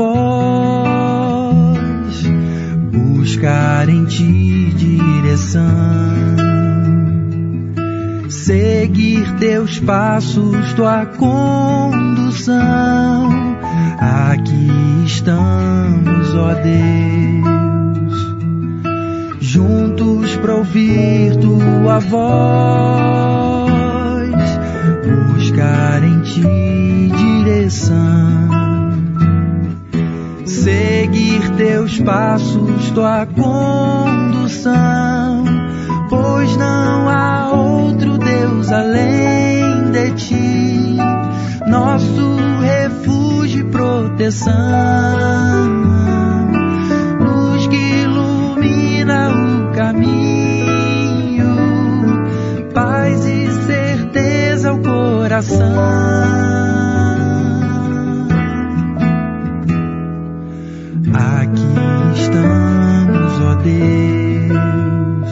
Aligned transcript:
voz, 0.00 1.60
buscar 2.90 3.86
em 3.90 4.06
ti 4.06 4.72
direção, 4.74 5.60
seguir 8.28 9.30
teus 9.36 9.78
passos, 9.80 10.72
tua 10.72 11.04
condução. 11.04 12.48
Aqui 13.98 14.70
estamos, 15.04 16.34
ó 16.34 16.54
Deus 16.54 17.20
juntos 19.42 20.36
para 20.36 20.54
ouvir 20.54 21.36
tua 21.36 21.98
voz, 21.98 22.30
buscar 25.34 26.02
em 26.04 26.20
ti 26.20 26.69
passos, 32.02 32.90
tua 32.90 33.26
condução, 33.26 34.74
pois 36.08 36.56
não 36.56 37.08
há 37.08 37.50
outro 37.52 38.18
Deus 38.18 38.70
além 38.72 39.90
de 39.90 40.12
ti, 40.12 40.96
nosso 41.66 42.36
refúgio 42.60 43.60
e 43.60 43.64
proteção. 43.64 44.79
Aqui 61.20 61.74
estamos, 62.14 63.40
ó 63.42 63.54
Deus, 63.56 65.28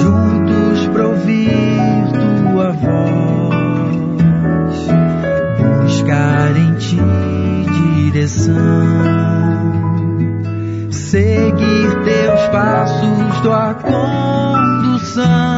juntos 0.00 0.86
para 0.90 1.06
ouvir 1.06 2.08
tua 2.50 2.72
voz, 2.72 3.58
buscar 5.82 6.56
em 6.56 6.74
ti 6.76 6.96
direção, 8.10 8.54
seguir 10.90 12.02
teus 12.04 12.48
passos, 12.48 13.40
tua 13.42 13.74
condução, 13.74 15.53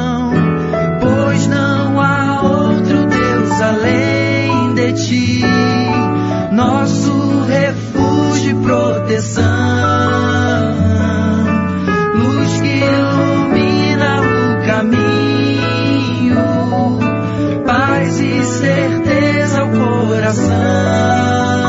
proteção, 8.77 9.44
luz 12.14 12.60
que 12.60 12.77
ilumina 12.84 14.20
o 14.20 14.66
caminho, 14.66 16.44
paz 17.64 18.20
e 18.20 18.42
certeza 18.42 19.60
ao 19.60 19.68
coração. 19.70 21.65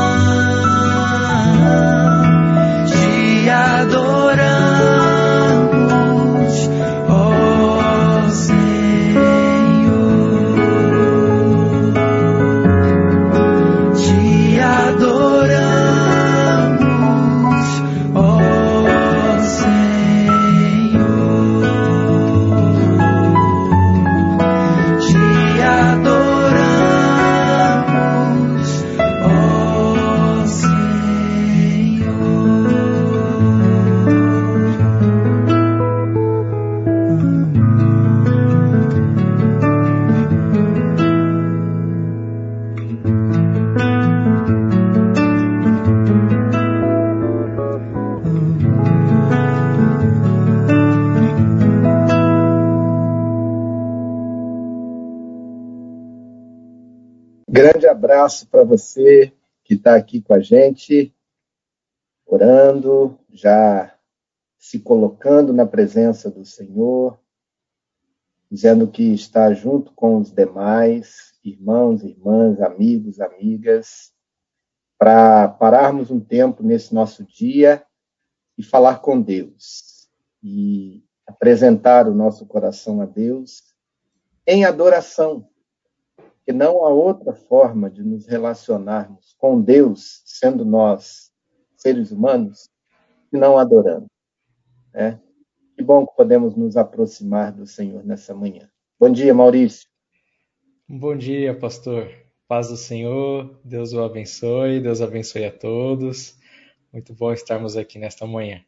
Abraço 58.18 58.48
para 58.48 58.64
você 58.64 59.32
que 59.62 59.74
está 59.74 59.94
aqui 59.94 60.20
com 60.20 60.34
a 60.34 60.40
gente, 60.40 61.14
orando, 62.26 63.16
já 63.30 63.94
se 64.58 64.80
colocando 64.80 65.52
na 65.52 65.64
presença 65.64 66.28
do 66.28 66.44
Senhor, 66.44 67.16
dizendo 68.50 68.88
que 68.88 69.14
está 69.14 69.52
junto 69.52 69.92
com 69.92 70.18
os 70.18 70.32
demais 70.32 71.32
irmãos, 71.44 72.02
irmãs, 72.02 72.60
amigos, 72.60 73.20
amigas, 73.20 74.12
para 74.98 75.46
pararmos 75.46 76.10
um 76.10 76.18
tempo 76.18 76.64
nesse 76.64 76.92
nosso 76.92 77.24
dia 77.24 77.86
e 78.56 78.64
falar 78.64 78.98
com 78.98 79.22
Deus 79.22 80.08
e 80.42 81.04
apresentar 81.24 82.08
o 82.08 82.14
nosso 82.14 82.44
coração 82.46 83.00
a 83.00 83.06
Deus 83.06 83.62
em 84.44 84.64
adoração 84.64 85.48
que 86.48 86.52
não 86.54 86.82
há 86.82 86.88
outra 86.88 87.34
forma 87.34 87.90
de 87.90 88.02
nos 88.02 88.26
relacionarmos 88.26 89.36
com 89.36 89.60
Deus, 89.60 90.22
sendo 90.24 90.64
nós 90.64 91.30
seres 91.76 92.10
humanos, 92.10 92.70
que 93.30 93.36
não 93.36 93.58
adorando. 93.58 94.06
Né? 94.94 95.20
Que 95.76 95.82
bom 95.82 96.06
que 96.06 96.16
podemos 96.16 96.56
nos 96.56 96.74
aproximar 96.74 97.52
do 97.52 97.66
Senhor 97.66 98.02
nessa 98.02 98.34
manhã. 98.34 98.66
Bom 98.98 99.10
dia, 99.10 99.34
Maurício. 99.34 99.90
Bom 100.88 101.14
dia, 101.14 101.54
pastor. 101.54 102.10
Paz 102.48 102.68
do 102.68 102.78
Senhor, 102.78 103.60
Deus 103.62 103.92
o 103.92 104.00
abençoe, 104.02 104.80
Deus 104.80 105.02
abençoe 105.02 105.44
a 105.44 105.52
todos. 105.52 106.34
Muito 106.90 107.12
bom 107.12 107.30
estarmos 107.30 107.76
aqui 107.76 107.98
nesta 107.98 108.26
manhã. 108.26 108.64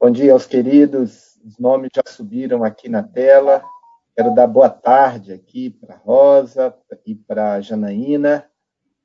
Bom 0.00 0.10
dia 0.10 0.32
aos 0.32 0.46
queridos, 0.46 1.38
os 1.44 1.58
nomes 1.58 1.90
já 1.94 2.02
subiram 2.10 2.64
aqui 2.64 2.88
na 2.88 3.02
tela. 3.02 3.62
Quero 4.16 4.34
dar 4.34 4.46
boa 4.46 4.70
tarde 4.70 5.30
aqui 5.30 5.68
para 5.68 5.94
Rosa 5.94 6.74
e 7.04 7.14
para 7.14 7.60
Janaína, 7.60 8.48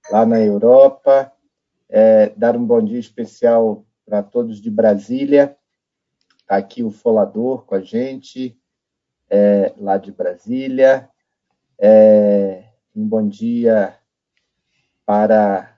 lá 0.09 0.25
na 0.25 0.39
Europa. 0.39 1.29
É, 1.89 2.29
dar 2.29 2.55
um 2.55 2.65
bom 2.65 2.81
dia 2.81 2.97
especial 2.97 3.85
para 4.05 4.23
todos 4.23 4.61
de 4.61 4.71
Brasília. 4.71 5.57
Está 6.39 6.55
aqui 6.55 6.81
o 6.81 6.89
Folador 6.89 7.65
com 7.65 7.75
a 7.75 7.81
gente, 7.81 8.57
é, 9.29 9.73
lá 9.75 9.97
de 9.97 10.13
Brasília. 10.13 11.09
É, 11.77 12.69
um 12.95 13.05
bom 13.05 13.27
dia 13.27 13.93
para 15.05 15.77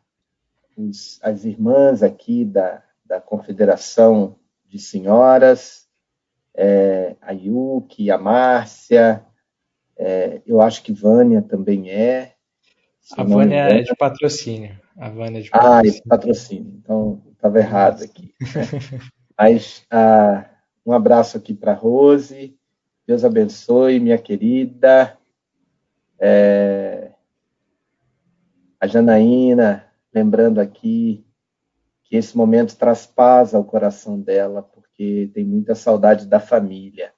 os, 0.77 1.19
as 1.23 1.43
irmãs 1.43 2.03
aqui 2.03 2.45
da, 2.45 2.83
da 3.03 3.19
Confederação 3.19 4.35
de 4.67 4.77
Senhoras, 4.77 5.82
é, 6.55 7.15
a 7.21 7.31
Yuki, 7.31 8.11
a 8.11 8.17
Márcia, 8.17 9.25
é, 9.97 10.41
eu 10.45 10.61
acho 10.61 10.83
que 10.83 10.91
Vânia 10.91 11.41
também 11.41 11.89
é. 11.89 12.33
A 13.17 13.23
Vânia 13.23 13.69
é 13.69 13.81
de 13.81 13.95
patrocínio. 13.95 14.79
A 14.97 15.09
Vânia 15.09 15.39
é 15.39 15.41
de 15.41 15.49
patrocínio. 15.49 15.75
Ah, 15.75 15.79
é 15.79 15.91
de 15.91 16.03
patrocínio. 16.03 16.73
Então, 16.77 17.21
estava 17.31 17.59
errado 17.59 18.03
aqui. 18.03 18.33
Mas 19.37 19.85
ah, 19.89 20.45
um 20.85 20.93
abraço 20.93 21.37
aqui 21.37 21.53
para 21.53 21.73
Rose. 21.73 22.57
Deus 23.05 23.25
abençoe, 23.25 23.99
minha 23.99 24.17
querida. 24.17 25.17
É, 26.19 27.11
a 28.79 28.87
Janaína, 28.87 29.85
lembrando 30.13 30.59
aqui 30.59 31.25
que 32.03 32.15
esse 32.15 32.37
momento 32.37 32.77
traz 32.77 33.05
paz 33.05 33.53
ao 33.53 33.63
coração 33.63 34.19
dela, 34.19 34.61
porque 34.93 35.31
tem 35.33 35.43
muita 35.43 35.73
saudade 35.73 36.27
da 36.27 36.39
família. 36.39 37.11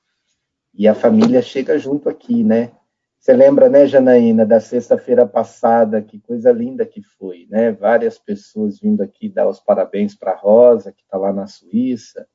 E 0.73 0.87
a 0.87 0.95
família 0.95 1.41
chega 1.41 1.77
junto 1.77 2.09
aqui, 2.09 2.43
né? 2.43 2.71
Você 3.19 3.33
lembra, 3.33 3.69
né, 3.69 3.87
Janaína, 3.87 4.45
da 4.45 4.59
sexta-feira 4.59 5.25
passada, 5.25 6.01
que 6.01 6.19
coisa 6.19 6.51
linda 6.51 6.85
que 6.85 7.01
foi, 7.01 7.47
né? 7.49 7.71
Várias 7.71 8.17
pessoas 8.17 8.79
vindo 8.79 9.01
aqui 9.01 9.27
dar 9.27 9.47
os 9.47 9.59
parabéns 9.59 10.15
para 10.15 10.31
a 10.31 10.37
Rosa, 10.37 10.91
que 10.91 11.01
está 11.01 11.17
lá 11.17 11.33
na 11.33 11.47
Suíça. 11.47 12.27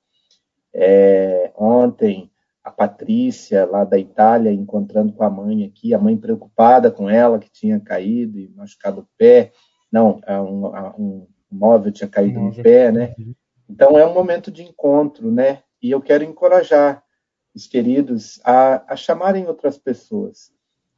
É, 0.75 1.53
ontem, 1.57 2.31
a 2.63 2.71
Patrícia, 2.71 3.65
lá 3.65 3.85
da 3.85 3.99
Itália, 3.99 4.53
encontrando 4.53 5.13
com 5.13 5.23
a 5.23 5.31
mãe 5.31 5.65
aqui, 5.65 5.95
a 5.95 5.99
mãe 5.99 6.17
preocupada 6.17 6.91
com 6.91 7.09
ela, 7.09 7.39
que 7.39 7.51
tinha 7.51 7.79
caído 7.79 8.39
e 8.39 8.49
machucado 8.51 9.03
o 9.03 9.09
pé. 9.17 9.53
Não, 9.93 10.21
um, 10.29 10.67
um 10.99 11.27
móvel 11.51 11.93
tinha 11.93 12.09
caído 12.09 12.41
no 12.41 12.55
pé, 12.55 12.91
né? 12.91 13.15
Então, 13.71 13.97
é 13.97 14.05
um 14.05 14.13
momento 14.13 14.51
de 14.51 14.65
encontro, 14.65 15.31
né? 15.31 15.63
E 15.81 15.93
eu 15.93 16.01
quero 16.01 16.25
encorajar 16.25 17.05
os 17.55 17.69
queridos 17.69 18.41
a, 18.45 18.93
a 18.93 18.97
chamarem 18.97 19.47
outras 19.47 19.79
pessoas. 19.79 20.53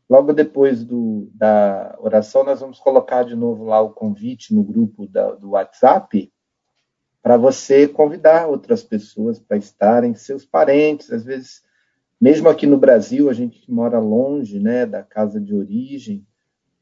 Logo 0.09 0.33
depois 0.33 0.83
do, 0.83 1.29
da 1.35 1.95
oração, 2.01 2.45
nós 2.45 2.61
vamos 2.61 2.79
colocar 2.79 3.25
de 3.25 3.37
novo 3.37 3.65
lá 3.65 3.81
o 3.81 3.91
convite 3.91 4.55
no 4.55 4.63
grupo 4.63 5.07
da, 5.07 5.33
do 5.33 5.51
WhatsApp 5.51 6.33
para 7.23 7.37
você 7.37 7.87
convidar 7.87 8.49
outras 8.49 8.83
pessoas 8.83 9.39
para 9.39 9.59
estarem, 9.59 10.15
seus 10.15 10.45
parentes, 10.45 11.13
às 11.13 11.25
vezes, 11.25 11.63
mesmo 12.21 12.49
aqui 12.49 12.67
no 12.67 12.79
Brasil, 12.79 13.29
a 13.29 13.33
gente 13.35 13.61
que 13.61 13.71
mora 13.71 13.99
longe 13.99 14.59
né, 14.59 14.87
da 14.87 15.03
casa 15.03 15.39
de 15.39 15.55
origem, 15.55 16.27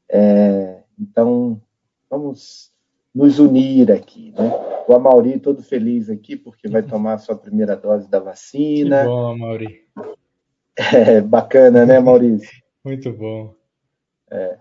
é, 0.09 0.83
então 0.99 1.61
vamos 2.09 2.73
nos 3.15 3.39
unir 3.39 3.91
aqui, 3.91 4.33
né? 4.33 4.51
O 4.89 4.95
Amauri 4.95 5.39
todo 5.39 5.63
feliz 5.63 6.09
aqui 6.09 6.37
porque 6.37 6.69
vai 6.69 6.83
tomar 6.83 7.15
a 7.15 7.19
sua 7.19 7.37
primeira 7.37 7.77
dose 7.77 8.09
da 8.09 8.19
vacina. 8.19 9.03
Que 9.03 9.09
bom, 9.09 9.27
Amauri. 9.33 9.87
É, 10.77 11.21
bacana, 11.21 11.85
né, 11.85 12.01
Maurício? 12.01 12.51
Muito 12.85 13.13
bom. 13.13 13.55
É. 14.31 14.59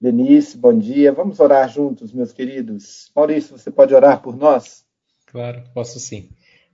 Denise, 0.00 0.56
bom 0.56 0.76
dia. 0.76 1.12
Vamos 1.12 1.40
orar 1.40 1.68
juntos, 1.68 2.12
meus 2.12 2.32
queridos. 2.32 3.10
Maurício, 3.14 3.58
você 3.58 3.70
pode 3.70 3.94
orar 3.94 4.22
por 4.22 4.36
nós? 4.36 4.86
Claro, 5.26 5.62
posso 5.74 5.98
sim. 6.00 6.30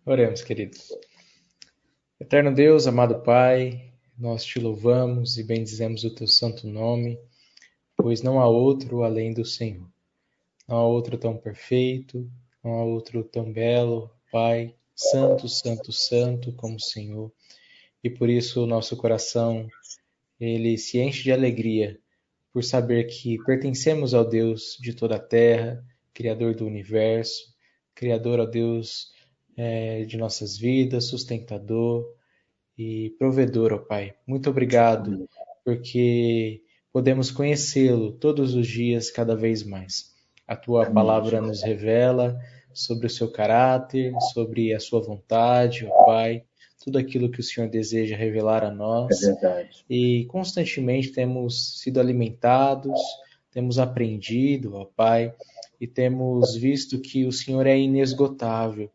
Oremos, 0.07 0.43
queridos. 0.43 0.89
Eterno 2.21 2.55
Deus, 2.55 2.87
amado 2.87 3.23
Pai, 3.23 3.93
nós 4.17 4.45
te 4.45 4.61
louvamos 4.61 5.37
e 5.39 5.43
bendizemos 5.43 6.05
o 6.05 6.15
teu 6.15 6.29
santo 6.29 6.67
nome, 6.67 7.19
pois 7.97 8.23
não 8.23 8.39
há 8.39 8.47
outro 8.47 9.03
além 9.03 9.33
do 9.33 9.45
Senhor. 9.45 9.94
Não 10.67 10.77
há 10.77 10.87
outro 10.87 11.19
tão 11.19 11.37
perfeito, 11.37 12.31
não 12.63 12.73
há 12.73 12.85
outro 12.85 13.23
tão 13.25 13.53
belo, 13.53 14.11
Pai, 14.33 14.75
santo, 14.95 15.49
santo, 15.49 15.93
santo 15.93 16.53
como 16.55 16.77
o 16.77 16.81
Senhor. 16.81 17.33
E 18.03 18.11
por 18.11 18.29
isso 18.29 18.63
o 18.63 18.67
nosso 18.67 18.97
coração 18.97 19.69
ele 20.41 20.77
se 20.77 20.99
enche 20.99 21.23
de 21.23 21.33
alegria 21.33 21.99
por 22.53 22.63
saber 22.63 23.05
que 23.05 23.37
pertencemos 23.45 24.15
ao 24.15 24.25
Deus 24.29 24.77
de 24.81 24.95
toda 24.95 25.17
a 25.17 25.21
terra, 25.21 25.85
Criador 26.13 26.55
do 26.55 26.67
universo, 26.67 27.53
Criador 27.95 28.41
ao 28.41 28.47
Deus 28.47 29.13
é, 29.57 30.05
de 30.05 30.17
nossas 30.17 30.57
vidas, 30.57 31.07
sustentador 31.07 32.05
e 32.79 33.11
provedor, 33.19 33.73
ó 33.73 33.79
Pai. 33.79 34.15
Muito 34.27 34.51
obrigado, 34.51 35.29
porque 35.65 36.63
podemos 36.93 37.31
conhecê-lo 37.31 38.13
todos 38.13 38.55
os 38.55 38.67
dias, 38.67 39.11
cada 39.11 39.35
vez 39.35 39.63
mais. 39.65 40.14
A 40.47 40.55
tua 40.55 40.91
palavra 40.91 41.41
nos 41.41 41.63
revela 41.63 42.39
sobre 42.73 43.07
o 43.07 43.11
seu 43.11 43.31
caráter, 43.31 44.13
sobre 44.33 44.75
a 44.75 44.81
sua 44.81 45.01
vontade, 45.01 45.87
ó 45.87 46.05
Pai 46.05 46.45
tudo 46.85 46.99
aquilo 46.99 47.31
que 47.31 47.41
o 47.41 47.43
Senhor 47.43 47.69
deseja 47.69 48.15
revelar 48.15 48.63
a 48.63 48.71
nós. 48.71 49.23
É 49.23 49.33
verdade. 49.33 49.85
E 49.89 50.27
constantemente 50.27 51.13
temos 51.13 51.81
sido 51.81 51.99
alimentados, 51.99 53.01
temos 53.51 53.79
aprendido, 53.79 54.75
ó 54.75 54.85
Pai, 54.85 55.33
e 55.81 55.87
temos 55.87 56.55
visto 56.55 57.01
que 57.01 57.25
o 57.25 57.33
Senhor 57.33 57.67
é 57.67 57.79
inesgotável, 57.79 58.91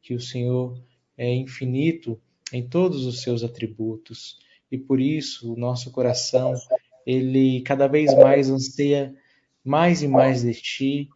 que 0.00 0.14
o 0.14 0.20
Senhor 0.20 0.82
é 1.18 1.34
infinito 1.34 2.18
em 2.50 2.66
todos 2.66 3.04
os 3.04 3.20
seus 3.20 3.44
atributos. 3.44 4.38
E 4.72 4.78
por 4.78 4.98
isso 4.98 5.52
o 5.52 5.56
nosso 5.56 5.90
coração, 5.90 6.54
ele 7.06 7.60
cada 7.60 7.86
vez 7.86 8.14
mais 8.16 8.48
anseia 8.48 9.14
mais 9.64 10.02
e 10.02 10.08
mais 10.08 10.42
de 10.42 10.52
ti 10.54 11.08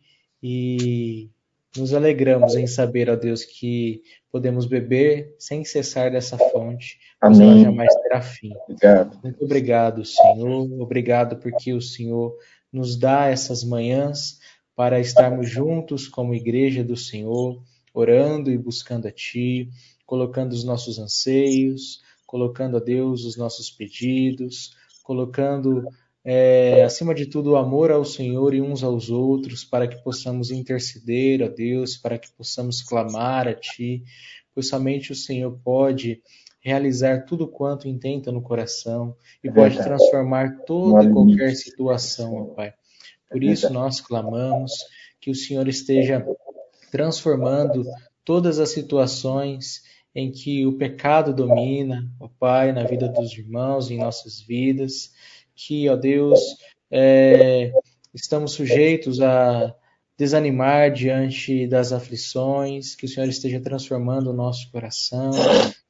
e 0.43 1.29
nos 1.77 1.93
alegramos 1.93 2.55
em 2.55 2.67
saber, 2.67 3.11
ó 3.11 3.17
Deus, 3.17 3.45
que 3.45 4.03
podemos 4.31 4.67
beber 4.67 5.35
sem 5.39 5.65
cessar 5.65 6.11
dessa 6.11 6.39
fonte, 6.39 6.99
pois 7.21 7.39
ela 7.39 7.59
jamais 7.59 7.95
terá 8.03 8.21
fim. 8.21 8.53
Obrigado. 8.65 9.21
Muito 9.23 9.45
obrigado, 9.45 10.05
Senhor. 10.05 10.81
Obrigado 10.81 11.37
porque 11.37 11.73
o 11.73 11.81
Senhor 11.81 12.37
nos 12.73 12.97
dá 12.97 13.27
essas 13.27 13.62
manhãs 13.62 14.39
para 14.75 15.01
estarmos 15.01 15.51
juntos 15.51 16.06
como 16.06 16.35
igreja 16.35 16.85
do 16.85 16.97
Senhor, 16.97 17.61
orando 17.93 18.51
e 18.51 18.56
buscando 18.56 19.09
a 19.09 19.12
Ti, 19.12 19.69
colocando 20.06 20.53
os 20.53 20.65
nossos 20.65 20.99
anseios, 20.99 22.01
colocando 22.27 22.77
a 22.77 22.81
Deus 22.81 23.25
os 23.25 23.37
nossos 23.37 23.71
pedidos, 23.71 24.77
colocando 25.03 25.85
é, 26.25 26.82
acima 26.82 27.15
de 27.15 27.26
tudo, 27.26 27.53
o 27.53 27.56
amor 27.56 27.91
ao 27.91 28.05
Senhor 28.05 28.55
e 28.55 28.61
uns 28.61 28.82
aos 28.82 29.09
outros, 29.11 29.65
para 29.65 29.87
que 29.87 30.03
possamos 30.03 30.50
interceder 30.50 31.43
a 31.43 31.49
Deus, 31.49 31.97
para 31.97 32.19
que 32.19 32.31
possamos 32.32 32.82
clamar 32.82 33.49
a 33.49 33.55
Ti, 33.55 34.03
pois 34.55 34.69
somente 34.69 35.12
o 35.12 35.17
Senhor 35.17 35.59
pode 35.65 36.20
realizar 36.61 37.25
tudo 37.25 37.47
quanto 37.47 37.88
intenta 37.88 38.32
no 38.32 38.43
coração 38.43 39.17
e 39.43 39.49
é 39.49 39.53
pode 39.53 39.76
transformar 39.76 40.65
toda 40.67 41.05
e 41.05 41.12
qualquer 41.12 41.55
situação, 41.55 42.35
ó 42.35 42.44
Pai. 42.55 42.75
Por 43.31 43.43
isso 43.43 43.73
nós 43.73 44.00
clamamos 44.00 44.73
que 45.20 45.31
o 45.31 45.35
Senhor 45.35 45.69
esteja 45.69 46.26
transformando 46.91 47.85
todas 48.25 48.59
as 48.59 48.70
situações 48.70 49.82
em 50.15 50.32
que 50.32 50.67
o 50.67 50.76
pecado 50.76 51.32
domina, 51.32 52.11
ó 52.19 52.29
Pai, 52.38 52.73
na 52.73 52.82
vida 52.82 53.09
dos 53.09 53.32
irmãos, 53.32 53.91
em 53.91 53.99
nossas 53.99 54.41
vidas 54.41 55.12
que, 55.58 55.88
ó 55.88 55.96
Deus, 55.96 56.38
é, 56.88 57.72
estamos 58.14 58.52
sujeitos 58.52 59.20
a 59.20 59.75
desanimar 60.16 60.93
diante 60.93 61.66
das 61.66 61.93
aflições, 61.93 62.94
que 62.94 63.06
o 63.06 63.08
Senhor 63.08 63.28
esteja 63.28 63.60
transformando 63.60 64.31
o 64.31 64.32
nosso 64.32 64.70
coração, 64.70 65.31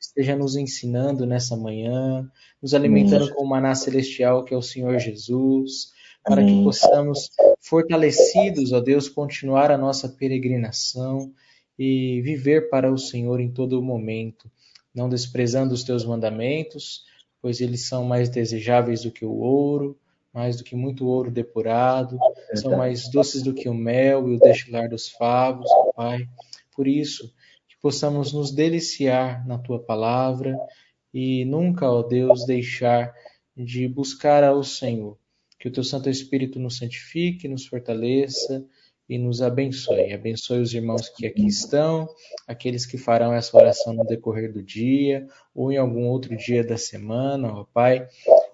esteja 0.00 0.34
nos 0.34 0.56
ensinando 0.56 1.26
nessa 1.26 1.56
manhã, 1.56 2.26
nos 2.62 2.75
alimentando 2.75 3.32
com 3.34 3.44
o 3.44 3.48
maná 3.48 3.75
celestial 3.75 4.44
que 4.44 4.54
é 4.54 4.56
o 4.56 4.62
Senhor 4.62 4.98
Jesus, 4.98 5.92
para 6.25 6.44
que 6.44 6.62
possamos, 6.62 7.30
fortalecidos, 7.60 8.72
ó 8.72 8.80
Deus, 8.80 9.08
continuar 9.08 9.70
a 9.70 9.78
nossa 9.78 10.08
peregrinação 10.08 11.32
e 11.78 12.20
viver 12.22 12.68
para 12.68 12.92
o 12.92 12.98
Senhor 12.98 13.40
em 13.40 13.50
todo 13.50 13.78
o 13.78 13.82
momento, 13.82 14.50
não 14.94 15.08
desprezando 15.08 15.72
os 15.72 15.84
teus 15.84 16.04
mandamentos, 16.04 17.04
pois 17.40 17.61
eles 17.61 17.87
são 17.87 18.04
mais 18.04 18.28
desejáveis 18.28 19.02
do 19.02 19.11
que 19.11 19.25
o 19.25 19.33
ouro, 19.33 19.99
mais 20.33 20.57
do 20.57 20.64
que 20.64 20.76
muito 20.76 21.07
ouro 21.07 21.30
depurado, 21.30 22.18
são 22.54 22.76
mais 22.76 23.11
doces 23.11 23.42
do 23.42 23.54
que 23.54 23.68
o 23.68 23.75
mel 23.75 24.28
e 24.28 24.37
o 24.37 24.38
destilar 24.38 24.88
dos 24.88 25.09
favos, 25.09 25.68
Pai. 25.97 26.28
Por 26.75 26.87
isso, 26.87 27.33
que 27.68 27.76
possamos 27.80 28.33
nos 28.33 28.52
deliciar 28.52 29.47
na 29.47 29.59
tua 29.59 29.80
palavra 29.80 30.57
e 31.12 31.45
nunca, 31.45 31.90
ó 31.90 32.02
Deus, 32.02 32.45
deixar 32.45 33.14
de 33.57 33.88
buscar 33.88 34.45
ao 34.45 34.62
Senhor. 34.62 35.18
Que 35.59 35.68
o 35.68 35.73
teu 35.73 35.83
Santo 35.83 36.09
Espírito 36.09 36.61
nos 36.61 36.76
santifique, 36.76 37.49
nos 37.49 37.66
fortaleça 37.66 38.64
e 39.08 39.16
nos 39.16 39.40
abençoe. 39.40 40.12
Abençoe 40.12 40.60
os 40.60 40.74
irmãos 40.74 41.08
que 41.08 41.26
aqui 41.26 41.46
estão, 41.46 42.06
aqueles 42.46 42.84
que 42.84 42.98
farão 42.98 43.32
essa 43.32 43.56
oração 43.56 43.94
no 43.94 44.04
decorrer 44.04 44.52
do 44.52 44.62
dia 44.62 45.26
ou 45.54 45.72
em 45.72 45.78
algum 45.78 46.06
outro 46.06 46.36
dia 46.36 46.62
da 46.62 46.76
semana, 46.76 47.52
ó 47.52 47.64
Pai. 47.64 48.06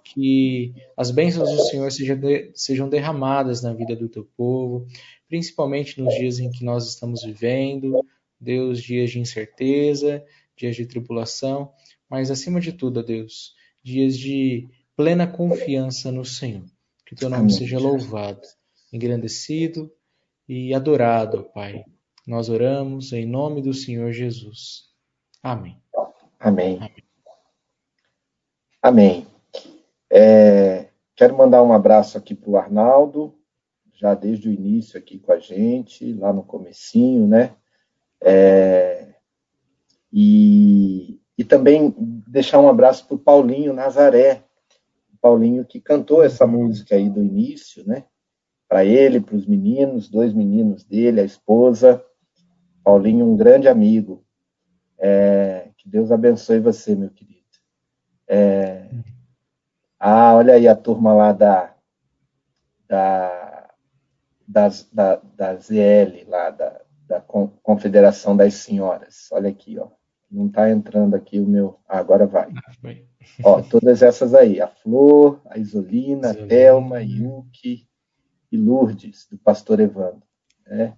Que 0.04 0.72
as 0.96 1.10
bênçãos 1.10 1.50
do 1.50 1.64
Senhor 1.64 1.90
sejam, 1.90 2.18
sejam 2.54 2.88
derramadas 2.88 3.62
na 3.62 3.72
vida 3.72 3.96
do 3.96 4.08
teu 4.08 4.24
povo, 4.36 4.86
principalmente 5.28 6.00
nos 6.00 6.14
dias 6.14 6.38
em 6.38 6.50
que 6.50 6.64
nós 6.64 6.86
estamos 6.86 7.24
vivendo, 7.24 8.06
Deus, 8.38 8.80
dias 8.80 9.10
de 9.10 9.18
incerteza, 9.18 10.24
dias 10.56 10.76
de 10.76 10.86
tribulação, 10.86 11.72
mas 12.08 12.30
acima 12.30 12.60
de 12.60 12.72
tudo, 12.72 13.02
Deus, 13.02 13.54
dias 13.82 14.16
de 14.16 14.68
plena 14.94 15.26
confiança 15.26 16.12
no 16.12 16.24
Senhor. 16.24 16.64
Que 17.06 17.16
teu 17.16 17.28
nome 17.28 17.42
Amém. 17.44 17.56
seja 17.56 17.78
louvado, 17.78 18.42
engrandecido 18.92 19.90
e 20.48 20.74
adorado, 20.74 21.44
Pai. 21.54 21.84
Nós 22.26 22.48
oramos 22.48 23.12
em 23.12 23.26
nome 23.26 23.62
do 23.62 23.74
Senhor 23.74 24.12
Jesus. 24.12 24.90
Amém. 25.42 25.80
Amém. 26.40 26.76
Amém. 26.76 27.04
Amém. 28.82 29.26
É, 30.10 30.88
quero 31.16 31.36
mandar 31.36 31.62
um 31.62 31.72
abraço 31.72 32.18
aqui 32.18 32.34
para 32.34 32.50
o 32.50 32.56
Arnaldo, 32.56 33.34
já 33.94 34.14
desde 34.14 34.48
o 34.48 34.52
início 34.52 34.98
aqui 34.98 35.18
com 35.18 35.32
a 35.32 35.38
gente, 35.38 36.12
lá 36.14 36.32
no 36.32 36.42
comecinho, 36.42 37.26
né? 37.26 37.54
É, 38.22 39.14
e, 40.12 41.20
e 41.36 41.44
também 41.44 41.94
deixar 42.26 42.60
um 42.60 42.68
abraço 42.68 43.06
para 43.06 43.16
o 43.16 43.18
Paulinho 43.18 43.72
Nazaré, 43.72 44.44
Paulinho 45.24 45.64
que 45.64 45.80
cantou 45.80 46.22
essa 46.22 46.46
música 46.46 46.96
aí 46.96 47.08
do 47.08 47.22
início, 47.22 47.82
né? 47.86 48.04
Para 48.68 48.84
ele, 48.84 49.20
para 49.20 49.36
os 49.36 49.46
meninos, 49.46 50.08
dois 50.08 50.32
meninos 50.32 50.84
dele, 50.84 51.20
a 51.20 51.24
esposa. 51.24 52.04
Paulinho, 52.82 53.26
um 53.26 53.36
grande 53.36 53.68
amigo. 53.68 54.24
É, 54.98 55.70
que 55.76 55.88
Deus 55.88 56.10
abençoe 56.10 56.60
você, 56.60 56.94
meu 56.94 57.10
querido. 57.10 57.40
É... 58.26 58.88
Ah, 59.98 60.34
olha 60.34 60.54
aí 60.54 60.68
a 60.68 60.76
turma 60.76 61.14
lá 61.14 61.32
da, 61.32 61.74
da, 62.86 63.70
das, 64.46 64.88
da, 64.92 65.16
da 65.16 65.56
ZL, 65.56 66.28
lá 66.28 66.50
da, 66.50 66.80
da 67.06 67.20
Confederação 67.20 68.36
das 68.36 68.54
Senhoras. 68.54 69.28
Olha 69.32 69.48
aqui, 69.48 69.78
ó. 69.78 69.88
Não 70.30 70.46
está 70.46 70.70
entrando 70.70 71.14
aqui 71.14 71.38
o 71.38 71.46
meu. 71.46 71.78
Ah, 71.88 71.98
agora 71.98 72.26
vai. 72.26 72.50
Ah, 72.50 72.98
ó, 73.44 73.62
todas 73.62 74.02
essas 74.02 74.34
aí: 74.34 74.60
a 74.60 74.68
Flor, 74.68 75.40
a 75.46 75.58
Isolina, 75.58 76.32
a 76.32 76.34
Thelma, 76.34 77.00
Yuki 77.00 77.88
e 78.54 78.56
Lourdes, 78.56 79.26
do 79.28 79.36
pastor 79.36 79.80
Evandro. 79.80 80.22
Né? 80.66 80.96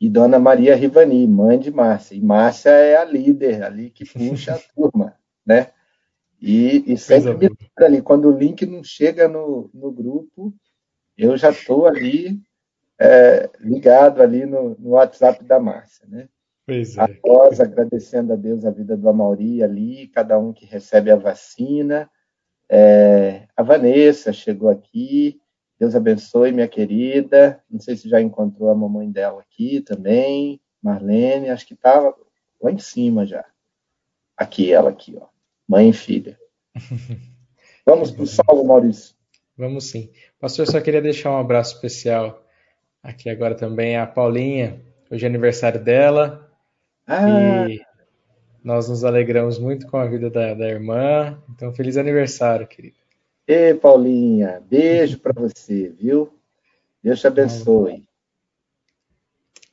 E 0.00 0.08
Dona 0.08 0.38
Maria 0.38 0.74
Rivani, 0.74 1.26
mãe 1.26 1.58
de 1.58 1.70
Márcia. 1.70 2.14
E 2.14 2.20
Márcia 2.20 2.70
é 2.70 2.96
a 2.96 3.04
líder 3.04 3.62
ali 3.62 3.90
que 3.90 4.04
puxa 4.04 4.54
a 4.54 4.58
turma, 4.74 5.14
né? 5.44 5.70
E, 6.40 6.92
e 6.92 6.98
sempre 6.98 7.48
me 7.48 7.56
ali, 7.78 8.02
quando 8.02 8.28
o 8.28 8.36
link 8.36 8.66
não 8.66 8.82
chega 8.82 9.28
no, 9.28 9.70
no 9.72 9.90
grupo, 9.90 10.52
eu 11.16 11.36
já 11.36 11.50
estou 11.50 11.86
ali 11.86 12.40
é, 12.98 13.48
ligado 13.60 14.20
ali 14.20 14.44
no, 14.44 14.76
no, 14.78 14.90
WhatsApp 14.90 15.42
da 15.44 15.60
Márcia, 15.60 16.06
né? 16.08 16.28
Pois 16.66 16.96
é. 16.96 17.00
A 17.00 17.08
Rosa 17.24 17.62
agradecendo 17.62 18.32
a 18.32 18.36
Deus 18.36 18.64
a 18.64 18.70
vida 18.70 18.96
do 18.96 19.08
Amauri 19.08 19.62
ali, 19.62 20.08
cada 20.08 20.38
um 20.38 20.52
que 20.52 20.66
recebe 20.66 21.10
a 21.10 21.16
vacina. 21.16 22.10
É, 22.68 23.46
a 23.56 23.62
Vanessa 23.62 24.32
chegou 24.32 24.68
aqui, 24.68 25.40
Deus 25.84 25.94
abençoe, 25.94 26.50
minha 26.50 26.66
querida. 26.66 27.62
Não 27.70 27.78
sei 27.78 27.94
se 27.94 28.08
já 28.08 28.18
encontrou 28.18 28.70
a 28.70 28.74
mamãe 28.74 29.10
dela 29.10 29.42
aqui 29.42 29.82
também, 29.82 30.58
Marlene, 30.82 31.50
acho 31.50 31.66
que 31.66 31.74
estava 31.74 32.14
lá 32.62 32.72
em 32.72 32.78
cima 32.78 33.26
já. 33.26 33.44
Aqui, 34.34 34.72
ela 34.72 34.88
aqui, 34.88 35.14
ó. 35.20 35.26
Mãe 35.68 35.90
e 35.90 35.92
filha. 35.92 36.38
Vamos 37.84 38.10
para 38.10 38.22
o 38.22 38.26
salvo, 38.26 38.64
Maurício. 38.64 39.14
Vamos 39.58 39.90
sim. 39.90 40.10
Pastor, 40.40 40.66
só 40.66 40.80
queria 40.80 41.02
deixar 41.02 41.30
um 41.30 41.38
abraço 41.38 41.74
especial 41.74 42.42
aqui 43.02 43.28
agora 43.28 43.54
também 43.54 43.98
a 43.98 44.06
Paulinha. 44.06 44.82
Hoje 45.10 45.26
é 45.26 45.28
aniversário 45.28 45.84
dela. 45.84 46.50
Ah. 47.06 47.68
E 47.68 47.78
nós 48.64 48.88
nos 48.88 49.04
alegramos 49.04 49.58
muito 49.58 49.86
com 49.86 49.98
a 49.98 50.06
vida 50.06 50.30
da, 50.30 50.54
da 50.54 50.66
irmã. 50.66 51.38
Então, 51.50 51.74
feliz 51.74 51.98
aniversário, 51.98 52.66
querida. 52.66 53.03
Ei, 53.46 53.74
Paulinha, 53.74 54.62
beijo 54.68 55.18
para 55.18 55.32
você, 55.34 55.90
viu? 55.90 56.32
Deus 57.02 57.20
te 57.20 57.26
abençoe. 57.26 58.02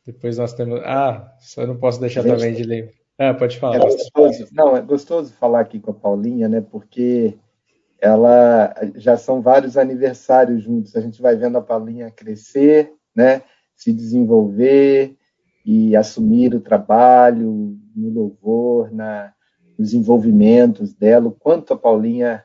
Depois 0.05 0.37
nós 0.37 0.53
temos. 0.53 0.81
Ah, 0.83 1.33
só 1.39 1.65
não 1.65 1.77
posso 1.77 1.99
deixar 1.99 2.21
Gente, 2.23 2.35
também 2.35 2.53
de 2.53 2.63
lembrar. 2.63 2.93
Ah, 3.17 3.33
pode 3.33 3.57
falar. 3.57 3.77
É 3.77 3.79
gostoso. 3.79 4.47
Não, 4.51 4.75
é 4.75 4.81
gostoso 4.81 5.33
falar 5.33 5.61
aqui 5.61 5.79
com 5.79 5.91
a 5.91 5.93
Paulinha, 5.93 6.49
né? 6.49 6.59
Porque 6.59 7.37
ela 8.01 8.73
já 8.95 9.15
são 9.15 9.41
vários 9.41 9.77
aniversários 9.77 10.63
juntos. 10.63 10.95
A 10.95 11.01
gente 11.01 11.21
vai 11.21 11.35
vendo 11.37 11.57
a 11.57 11.61
Paulinha 11.61 12.11
crescer, 12.11 12.91
né? 13.15 13.43
Se 13.75 13.93
desenvolver 13.93 15.15
e 15.65 15.95
assumir 15.95 16.53
o 16.53 16.59
trabalho 16.59 17.77
no 17.95 18.09
louvor, 18.09 18.91
na, 18.91 19.33
nos 19.77 19.93
envolvimentos 19.93 20.93
dela. 20.93 21.27
O 21.27 21.31
quanto 21.31 21.73
a 21.73 21.77
Paulinha 21.77 22.43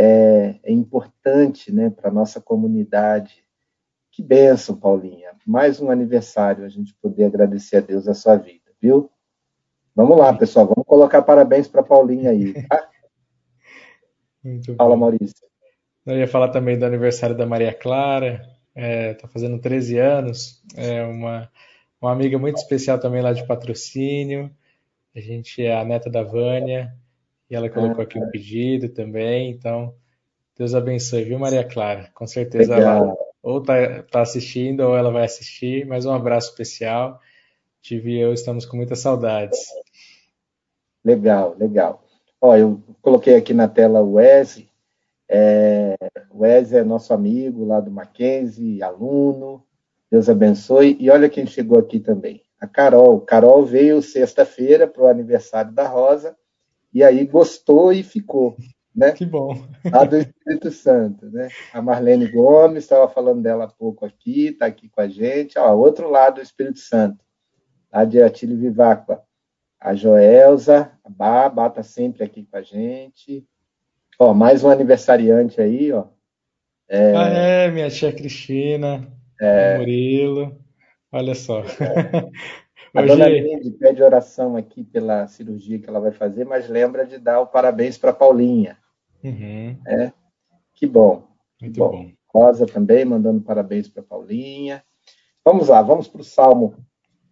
é, 0.00 0.54
é 0.62 0.70
importante 0.70 1.72
né, 1.72 1.90
para 1.90 2.08
a 2.08 2.12
nossa 2.12 2.40
comunidade. 2.40 3.44
Que 4.12 4.22
benção, 4.22 4.76
Paulinha. 4.76 5.32
Mais 5.44 5.80
um 5.80 5.90
aniversário, 5.90 6.64
a 6.64 6.68
gente 6.68 6.94
poder 7.02 7.24
agradecer 7.24 7.78
a 7.78 7.80
Deus 7.80 8.06
a 8.06 8.14
sua 8.14 8.36
vida, 8.36 8.70
viu? 8.80 9.10
Vamos 9.96 10.16
lá, 10.16 10.32
pessoal, 10.32 10.66
vamos 10.66 10.86
colocar 10.86 11.22
parabéns 11.22 11.66
para 11.66 11.82
Paulinha 11.82 12.30
aí, 12.30 12.54
tá? 12.68 12.88
Muito 14.44 14.72
Fala. 14.76 14.96
Maurício. 14.96 15.48
Eu 16.06 16.16
ia 16.16 16.28
falar 16.28 16.50
também 16.50 16.78
do 16.78 16.86
aniversário 16.86 17.36
da 17.36 17.44
Maria 17.44 17.74
Clara, 17.74 18.48
está 18.68 18.80
é, 18.80 19.14
tá 19.14 19.26
fazendo 19.26 19.60
13 19.60 19.98
anos, 19.98 20.62
é 20.76 21.02
uma, 21.02 21.50
uma 22.00 22.12
amiga 22.12 22.38
muito 22.38 22.56
especial 22.56 23.00
também 23.00 23.20
lá 23.20 23.32
de 23.32 23.44
patrocínio. 23.46 24.50
A 25.14 25.20
gente 25.20 25.60
é 25.60 25.76
a 25.76 25.84
neta 25.84 26.08
da 26.08 26.22
Vânia, 26.22 26.94
e 27.50 27.54
ela 27.54 27.70
colocou 27.70 28.02
aqui 28.02 28.18
um 28.18 28.30
pedido 28.30 28.88
também. 28.88 29.50
Então, 29.50 29.94
Deus 30.56 30.74
abençoe, 30.74 31.24
viu, 31.24 31.38
Maria 31.38 31.64
Clara? 31.64 32.10
Com 32.14 32.26
certeza 32.26 32.74
Legal. 32.74 32.96
ela 32.96 33.28
ou 33.42 33.58
está 33.60 34.02
tá 34.02 34.20
assistindo 34.20 34.80
ou 34.80 34.96
ela 34.96 35.10
vai 35.10 35.24
assistir. 35.24 35.86
Mais 35.86 36.04
um 36.04 36.12
abraço 36.12 36.50
especial. 36.50 37.20
Tive 37.80 38.12
e 38.12 38.20
eu 38.20 38.32
estamos 38.32 38.66
com 38.66 38.76
muitas 38.76 38.98
saudades. 38.98 39.58
Legal, 41.04 41.56
legal. 41.58 42.04
Ó, 42.40 42.56
eu 42.56 42.82
coloquei 43.00 43.36
aqui 43.36 43.54
na 43.54 43.68
tela 43.68 44.00
o 44.00 44.14
Wesley. 44.14 44.68
É, 45.28 45.96
o 46.30 46.40
Wesley 46.40 46.80
é 46.80 46.84
nosso 46.84 47.14
amigo 47.14 47.64
lá 47.64 47.80
do 47.80 47.90
Mackenzie, 47.90 48.82
aluno. 48.82 49.64
Deus 50.10 50.28
abençoe. 50.28 50.96
E 51.00 51.10
olha 51.10 51.28
quem 51.28 51.46
chegou 51.46 51.78
aqui 51.78 52.00
também. 52.00 52.42
A 52.60 52.66
Carol. 52.66 53.20
Carol 53.20 53.64
veio 53.64 54.02
sexta-feira 54.02 54.86
para 54.86 55.04
o 55.04 55.06
aniversário 55.06 55.72
da 55.72 55.86
Rosa 55.86 56.36
e 56.98 57.04
aí 57.04 57.24
gostou 57.24 57.92
e 57.92 58.02
ficou. 58.02 58.56
Né? 58.94 59.12
Que 59.12 59.24
bom. 59.24 59.54
A 59.92 60.04
do 60.04 60.16
Espírito 60.16 60.72
Santo, 60.72 61.26
né? 61.26 61.48
A 61.72 61.80
Marlene 61.80 62.26
Gomes, 62.26 62.82
estava 62.82 63.08
falando 63.08 63.40
dela 63.40 63.66
há 63.66 63.68
pouco 63.68 64.04
aqui, 64.04 64.48
está 64.48 64.66
aqui 64.66 64.88
com 64.88 65.00
a 65.00 65.06
gente. 65.06 65.56
Ó, 65.56 65.76
outro 65.76 66.10
lado 66.10 66.34
do 66.36 66.42
Espírito 66.42 66.80
Santo, 66.80 67.24
a 67.92 68.04
de 68.04 68.20
Atílio 68.20 68.58
Viváqua. 68.58 69.22
A 69.80 69.94
Joelza, 69.94 70.90
a 71.04 71.08
Baba 71.08 71.68
está 71.68 71.84
sempre 71.84 72.24
aqui 72.24 72.44
com 72.44 72.56
a 72.56 72.62
gente. 72.62 73.46
Ó, 74.18 74.34
mais 74.34 74.64
um 74.64 74.68
aniversariante 74.68 75.60
aí, 75.60 75.92
ó. 75.92 76.06
É... 76.88 77.16
Ah, 77.16 77.28
é, 77.28 77.70
minha 77.70 77.88
tia 77.90 78.12
Cristina, 78.12 79.06
é... 79.40 79.78
Murilo. 79.78 80.58
Olha 81.12 81.36
só. 81.36 81.60
É. 81.60 82.28
A 82.94 83.02
Hoje... 83.02 83.08
dona 83.08 83.26
pede 83.78 84.02
oração 84.02 84.56
aqui 84.56 84.82
pela 84.84 85.26
cirurgia 85.26 85.78
que 85.78 85.88
ela 85.88 86.00
vai 86.00 86.12
fazer, 86.12 86.44
mas 86.44 86.68
lembra 86.68 87.06
de 87.06 87.18
dar 87.18 87.40
o 87.40 87.46
parabéns 87.46 87.98
para 87.98 88.12
Paulinha. 88.12 88.78
Uhum. 89.22 89.76
É? 89.86 90.12
Que 90.74 90.86
bom. 90.86 91.28
Muito 91.60 91.78
bom. 91.78 91.90
bom. 91.90 92.12
Rosa 92.28 92.66
também 92.66 93.04
mandando 93.04 93.40
parabéns 93.40 93.88
para 93.88 94.02
Paulinha. 94.02 94.82
Vamos 95.44 95.68
lá, 95.68 95.82
vamos 95.82 96.08
para 96.08 96.20
o 96.20 96.24
Salmo. 96.24 96.76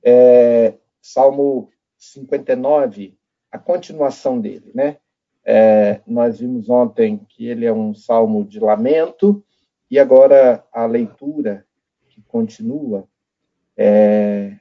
É, 0.02 0.74
Salmo 1.00 1.70
59, 1.98 3.16
a 3.50 3.58
continuação 3.58 4.40
dele, 4.40 4.70
né? 4.74 4.96
É, 5.44 6.00
nós 6.06 6.40
vimos 6.40 6.68
ontem 6.68 7.20
que 7.28 7.46
ele 7.46 7.64
é 7.64 7.72
um 7.72 7.94
salmo 7.94 8.44
de 8.44 8.58
lamento, 8.58 9.44
e 9.90 9.98
agora 9.98 10.64
a 10.72 10.84
leitura 10.86 11.64
que 12.08 12.20
continua 12.22 13.08
é, 13.76 14.56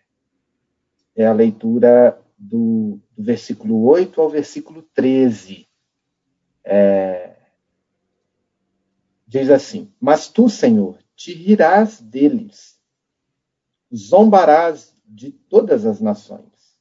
é 1.16 1.26
a 1.26 1.34
leitura 1.34 2.22
do, 2.38 3.00
do 3.18 3.24
versículo 3.24 3.86
8 3.86 4.20
ao 4.20 4.30
versículo 4.30 4.82
13. 4.94 5.68
É, 6.64 7.38
diz 9.26 9.50
assim: 9.50 9.92
Mas 10.00 10.28
tu, 10.28 10.50
Senhor, 10.50 11.00
te 11.16 11.34
rirás 11.34 12.02
deles, 12.02 12.80
zombarás 13.94 14.96
de 15.06 15.32
todas 15.32 15.86
as 15.86 16.02
nações. 16.02 16.76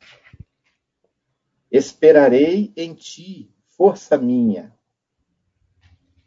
Esperarei 1.71 2.73
em 2.77 2.95
ti, 2.95 3.53
força 3.67 4.17
minha, 4.17 4.75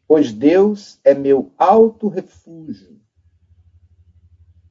pois 0.08 0.32
Deus 0.32 1.00
é 1.04 1.14
meu 1.14 1.52
alto 1.58 2.08
refúgio 2.08 3.02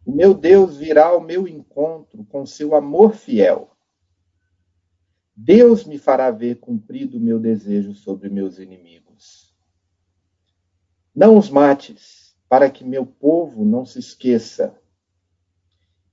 o 0.07 0.13
meu 0.13 0.33
Deus 0.33 0.77
virá 0.77 1.07
ao 1.07 1.21
meu 1.21 1.49
encontro 1.49 2.25
com 2.27 2.47
seu 2.47 2.77
amor 2.77 3.17
fiel. 3.17 3.77
Deus 5.35 5.85
me 5.85 5.99
fará 5.99 6.31
ver 6.31 6.61
cumprido 6.61 7.19
o 7.19 7.21
meu 7.21 7.41
desejo 7.41 7.93
sobre 7.93 8.29
meus 8.29 8.61
inimigos. 8.61 9.53
Não 11.13 11.37
os 11.37 11.51
mates, 11.51 12.39
para 12.49 12.71
que 12.71 12.85
meu 12.85 13.05
povo 13.05 13.65
não 13.65 13.85
se 13.85 13.99
esqueça. 13.99 14.81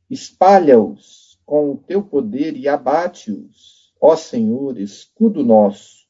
Espalha-os 0.09 1.39
com 1.45 1.71
o 1.71 1.77
teu 1.77 2.03
poder 2.03 2.57
e 2.57 2.67
abate-os, 2.67 3.93
ó 4.01 4.15
Senhor, 4.15 4.79
escudo 4.79 5.45
nosso. 5.45 6.07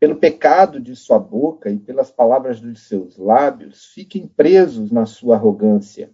Pelo 0.00 0.16
pecado 0.16 0.80
de 0.80 0.96
sua 0.96 1.18
boca 1.18 1.70
e 1.70 1.78
pelas 1.78 2.10
palavras 2.10 2.58
dos 2.58 2.88
seus 2.88 3.18
lábios, 3.18 3.84
fiquem 3.92 4.26
presos 4.26 4.90
na 4.90 5.04
sua 5.04 5.36
arrogância 5.36 6.10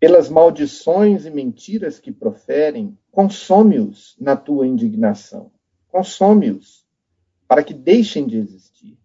pelas 0.00 0.30
maldições 0.30 1.26
e 1.26 1.30
mentiras 1.30 2.00
que 2.00 2.10
proferem, 2.10 2.98
consome-os 3.12 4.16
na 4.18 4.34
tua 4.34 4.66
indignação. 4.66 5.52
Consome-os, 5.88 6.86
para 7.46 7.62
que 7.62 7.74
deixem 7.74 8.26
de 8.26 8.38
existir, 8.38 8.98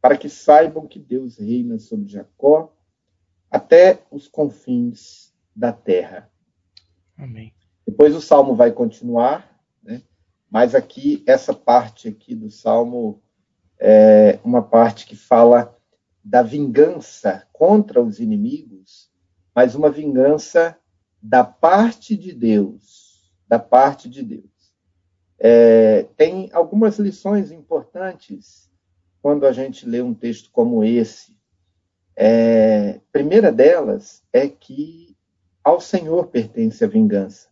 para 0.00 0.16
que 0.16 0.28
saibam 0.28 0.88
que 0.88 0.98
Deus 0.98 1.38
reina 1.38 1.78
sobre 1.78 2.08
Jacó 2.08 2.76
até 3.48 4.00
os 4.10 4.26
confins 4.26 5.32
da 5.54 5.72
terra. 5.72 6.28
Amém. 7.16 7.54
Depois 7.86 8.16
o 8.16 8.20
salmo 8.20 8.56
vai 8.56 8.72
continuar, 8.72 9.62
né? 9.80 10.02
mas 10.50 10.74
aqui, 10.74 11.22
essa 11.24 11.54
parte 11.54 12.08
aqui 12.08 12.34
do 12.34 12.50
Salmo 12.50 13.22
é 13.78 14.40
uma 14.42 14.60
parte 14.60 15.06
que 15.06 15.14
fala 15.14 15.78
da 16.22 16.42
vingança 16.42 17.46
contra 17.52 18.02
os 18.02 18.18
inimigos, 18.18 19.08
mas 19.56 19.74
uma 19.74 19.88
vingança 19.88 20.78
da 21.22 21.42
parte 21.42 22.14
de 22.14 22.30
Deus, 22.30 23.32
da 23.48 23.58
parte 23.58 24.06
de 24.06 24.22
Deus. 24.22 24.44
É, 25.38 26.02
tem 26.14 26.50
algumas 26.52 26.98
lições 26.98 27.50
importantes 27.50 28.70
quando 29.22 29.46
a 29.46 29.52
gente 29.52 29.88
lê 29.88 30.02
um 30.02 30.12
texto 30.12 30.50
como 30.52 30.84
esse. 30.84 31.34
É, 32.14 33.00
primeira 33.10 33.50
delas 33.50 34.22
é 34.30 34.46
que 34.46 35.16
ao 35.64 35.80
Senhor 35.80 36.26
pertence 36.26 36.84
a 36.84 36.88
vingança. 36.88 37.48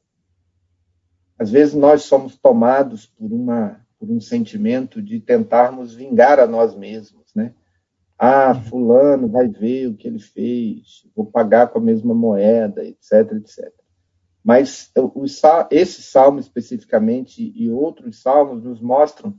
Às 1.38 1.50
vezes 1.50 1.73
nós 1.73 2.02
somos 2.02 2.37
tomados 2.37 3.06
por, 3.06 3.32
uma, 3.32 3.80
por 3.99 4.11
um 4.11 4.20
sentimento 4.20 5.00
de 5.00 5.20
tentarmos 5.20 5.94
vingar 5.94 6.38
a 6.38 6.46
nós 6.46 6.75
mesmos, 6.75 7.34
né? 7.34 7.54
Ah, 8.18 8.54
fulano 8.54 9.28
vai 9.28 9.49
ver 9.49 9.88
o 9.88 9.97
que 9.97 10.06
ele 10.06 10.21
fez, 10.21 11.06
vou 11.14 11.26
pagar 11.26 11.68
com 11.68 11.78
a 11.78 11.83
mesma 11.83 12.14
moeda, 12.14 12.85
etc, 12.85 13.33
etc. 13.33 13.73
Mas 14.42 14.92
esse 15.71 16.02
salmo 16.02 16.38
especificamente 16.38 17.52
e 17.56 17.71
outros 17.71 18.21
salmos 18.23 18.62
nos 18.62 18.80
mostram, 18.80 19.35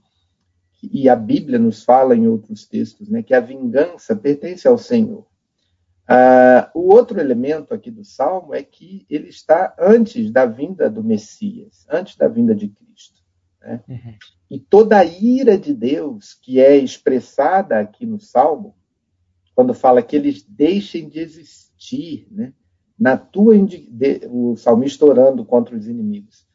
e 0.84 1.08
a 1.08 1.16
Bíblia 1.16 1.58
nos 1.58 1.84
fala 1.84 2.16
em 2.16 2.28
outros 2.28 2.68
textos, 2.68 3.10
né, 3.10 3.24
que 3.24 3.34
a 3.34 3.40
vingança 3.40 4.16
pertence 4.16 4.68
ao 4.68 4.78
Senhor. 4.78 5.26
Ah, 6.08 6.70
o 6.76 6.94
outro 6.94 7.20
elemento 7.20 7.74
aqui 7.74 7.90
do 7.90 8.04
salmo 8.04 8.54
é 8.54 8.62
que 8.62 9.06
ele 9.10 9.30
está 9.30 9.74
antes 9.80 10.30
da 10.30 10.46
vinda 10.46 10.90
do 10.90 11.04
Messias, 11.04 11.88
antes 11.90 12.16
da 12.16 12.28
vinda 12.28 12.54
de 12.54 12.68
Cristo. 12.68 13.25
Né? 13.66 13.84
Uhum. 13.88 14.14
E 14.50 14.60
toda 14.60 15.00
a 15.00 15.04
ira 15.04 15.58
de 15.58 15.74
Deus 15.74 16.34
que 16.34 16.60
é 16.60 16.78
expressada 16.78 17.80
aqui 17.80 18.06
no 18.06 18.20
salmo, 18.20 18.76
quando 19.56 19.74
fala 19.74 20.02
que 20.02 20.16
eles 20.16 20.44
deixem 20.44 21.10
de 21.10 21.20
existir, 21.20 22.28
né? 22.32 22.54
na 22.98 23.18
tua 23.18 23.56
o 24.30 24.56
salmista 24.56 25.06
orando 25.06 25.44
contra 25.44 25.76
os 25.76 25.88
inimigos. 25.88 26.46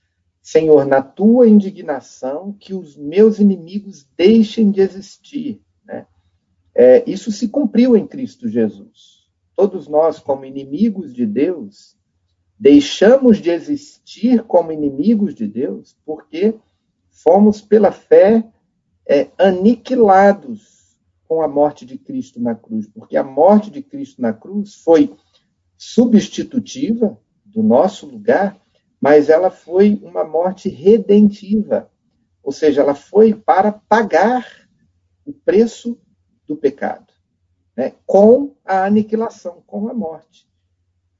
Senhor, 0.40 0.87
na 0.87 1.02
tua 1.02 1.47
indignação, 1.47 2.52
que 2.52 2.73
os 2.73 2.97
meus 2.97 3.38
inimigos 3.38 4.09
deixem 4.17 4.71
de 4.71 4.81
existir. 4.81 5.61
Né? 5.85 6.07
É, 6.75 7.11
isso 7.11 7.31
se 7.31 7.49
cumpriu 7.49 7.97
em 7.97 8.07
Cristo 8.07 8.49
Jesus 8.49 9.21
todos 9.61 9.87
nós, 9.88 10.19
como 10.19 10.47
inimigos 10.47 11.12
de 11.12 11.26
Deus, 11.26 11.95
deixamos 12.59 13.37
de 13.37 13.50
existir 13.50 14.43
como 14.45 14.73
inimigos 14.73 15.35
de 15.35 15.47
Deus 15.47 15.99
porque 16.02 16.55
fomos, 17.11 17.61
pela 17.61 17.93
fé, 17.93 18.45
é, 19.09 19.29
aniquilados 19.38 20.99
com 21.26 21.43
a 21.43 21.49
morte 21.49 21.85
de 21.85 21.99
Cristo 21.99 22.40
na 22.40 22.55
cruz. 22.55 22.88
Porque 22.88 23.17
a 23.17 23.23
morte 23.23 23.71
de 23.71 23.83
Cristo 23.83 24.21
na 24.21 24.33
cruz 24.33 24.75
foi 24.75 25.14
substitutiva 25.76 27.19
do 27.45 27.62
nosso 27.62 28.07
lugar, 28.07 28.59
mas 29.00 29.29
ela 29.29 29.50
foi 29.50 30.00
uma 30.02 30.25
morte 30.25 30.69
redentiva. 30.69 31.90
Ou 32.43 32.52
seja, 32.52 32.83
ela 32.83 32.95
foi 32.95 33.35
para 33.35 33.73
pagar 33.73 34.47
o 35.25 35.33
preço 35.33 35.99
do 36.47 36.56
pecado 36.56 37.11
né, 37.80 37.95
com 38.04 38.54
a 38.63 38.84
aniquilação, 38.84 39.63
com 39.67 39.89
a 39.89 39.95
morte. 39.95 40.47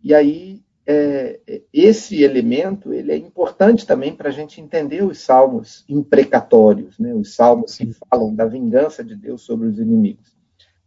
E 0.03 0.15
aí, 0.15 0.63
é, 0.87 1.41
esse 1.73 2.23
elemento 2.23 2.93
ele 2.93 3.13
é 3.13 3.17
importante 3.17 3.87
também 3.87 4.15
para 4.15 4.29
a 4.29 4.33
gente 4.33 4.61
entender 4.61 5.03
os 5.05 5.19
salmos 5.19 5.85
imprecatórios, 5.89 6.99
né, 6.99 7.15
os 7.15 7.35
salmos 7.35 7.77
que 7.77 7.93
falam 7.93 8.35
da 8.35 8.47
vingança 8.47 9.05
de 9.05 9.15
Deus 9.15 9.43
sobre 9.43 9.69
os 9.69 9.79
inimigos. 9.79 10.37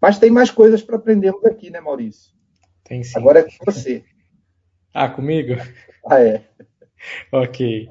Mas 0.02 0.20
tem 0.20 0.30
mais 0.30 0.52
coisas 0.52 0.82
para 0.82 0.98
aprendermos 0.98 1.46
aqui, 1.46 1.70
né, 1.70 1.80
Maurício? 1.80 2.34
Tem 2.84 3.04
sim. 3.04 3.18
Agora 3.18 3.40
é 3.40 3.44
com 3.44 3.66
você. 3.66 4.04
Ah, 4.96 5.10
comigo? 5.10 5.56
Ah, 6.06 6.20
é. 6.20 6.44
ok. 7.34 7.90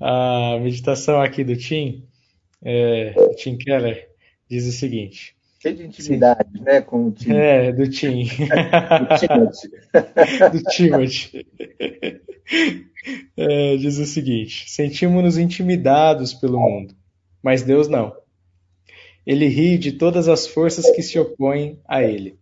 A 0.00 0.56
meditação 0.60 1.20
aqui 1.20 1.42
do 1.42 1.56
Tim, 1.56 2.06
é, 2.62 3.12
Tim 3.34 3.56
Keller, 3.56 4.08
diz 4.48 4.64
o 4.64 4.70
seguinte: 4.70 5.34
cheio 5.58 5.76
de 5.76 5.86
intimidade, 5.86 6.50
Sim. 6.56 6.64
né, 6.64 6.80
com 6.80 7.06
o 7.06 7.12
time. 7.12 7.36
É, 7.36 7.72
do 7.72 7.88
Tim. 7.88 8.24
do 8.28 9.18
Timothy. 9.18 9.68
do 10.52 10.62
Timothy. 10.70 11.46
É, 13.36 13.76
diz 13.76 13.98
o 13.98 14.06
seguinte: 14.06 14.70
sentimos-nos 14.70 15.38
intimidados 15.38 16.32
pelo 16.34 16.58
mundo, 16.60 16.94
mas 17.42 17.62
Deus 17.62 17.88
não. 17.88 18.16
Ele 19.26 19.46
ri 19.46 19.76
de 19.76 19.92
todas 19.92 20.28
as 20.28 20.46
forças 20.46 20.90
que 20.90 21.02
se 21.02 21.18
opõem 21.18 21.80
a 21.86 22.02
ele. 22.02 22.38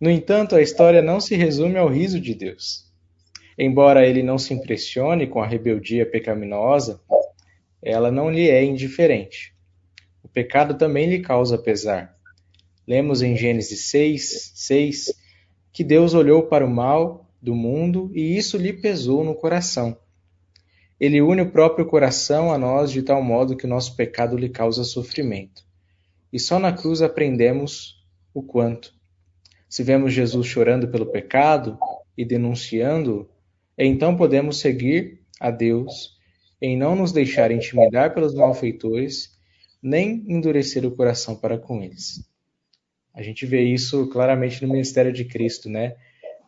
No 0.00 0.10
entanto, 0.10 0.54
a 0.54 0.62
história 0.62 1.02
não 1.02 1.20
se 1.20 1.34
resume 1.34 1.78
ao 1.78 1.88
riso 1.88 2.20
de 2.20 2.34
Deus. 2.34 2.86
Embora 3.58 4.06
ele 4.06 4.22
não 4.22 4.38
se 4.38 4.54
impressione 4.54 5.26
com 5.26 5.42
a 5.42 5.46
rebeldia 5.46 6.06
pecaminosa, 6.06 7.00
ela 7.82 8.10
não 8.10 8.30
lhe 8.30 8.48
é 8.48 8.62
indiferente. 8.62 9.52
Pecado 10.38 10.78
também 10.78 11.10
lhe 11.10 11.18
causa 11.18 11.58
pesar. 11.58 12.16
Lemos 12.86 13.22
em 13.22 13.36
Gênesis 13.36 13.86
6, 13.90 14.52
6 14.54 15.12
que 15.72 15.82
Deus 15.82 16.14
olhou 16.14 16.44
para 16.44 16.64
o 16.64 16.70
mal 16.70 17.28
do 17.42 17.56
mundo 17.56 18.08
e 18.14 18.38
isso 18.38 18.56
lhe 18.56 18.72
pesou 18.72 19.24
no 19.24 19.34
coração. 19.34 19.98
Ele 21.00 21.20
une 21.20 21.42
o 21.42 21.50
próprio 21.50 21.84
coração 21.86 22.52
a 22.52 22.56
nós 22.56 22.92
de 22.92 23.02
tal 23.02 23.20
modo 23.20 23.56
que 23.56 23.64
o 23.64 23.68
nosso 23.68 23.96
pecado 23.96 24.36
lhe 24.36 24.48
causa 24.48 24.84
sofrimento. 24.84 25.64
E 26.32 26.38
só 26.38 26.60
na 26.60 26.72
cruz 26.72 27.02
aprendemos 27.02 28.00
o 28.32 28.40
quanto. 28.40 28.94
Se 29.68 29.82
vemos 29.82 30.12
Jesus 30.12 30.46
chorando 30.46 30.86
pelo 30.86 31.06
pecado 31.06 31.76
e 32.16 32.24
denunciando-o, 32.24 33.28
então 33.76 34.16
podemos 34.16 34.60
seguir 34.60 35.20
a 35.40 35.50
Deus 35.50 36.16
em 36.62 36.76
não 36.76 36.94
nos 36.94 37.10
deixar 37.10 37.50
intimidar 37.50 38.14
pelos 38.14 38.36
malfeitores 38.36 39.36
nem 39.82 40.24
endurecer 40.28 40.84
o 40.84 40.90
coração 40.90 41.36
para 41.36 41.58
com 41.58 41.82
eles. 41.82 42.28
A 43.14 43.22
gente 43.22 43.46
vê 43.46 43.62
isso 43.62 44.08
claramente 44.08 44.62
no 44.62 44.72
ministério 44.72 45.12
de 45.12 45.24
Cristo, 45.24 45.68
né? 45.68 45.96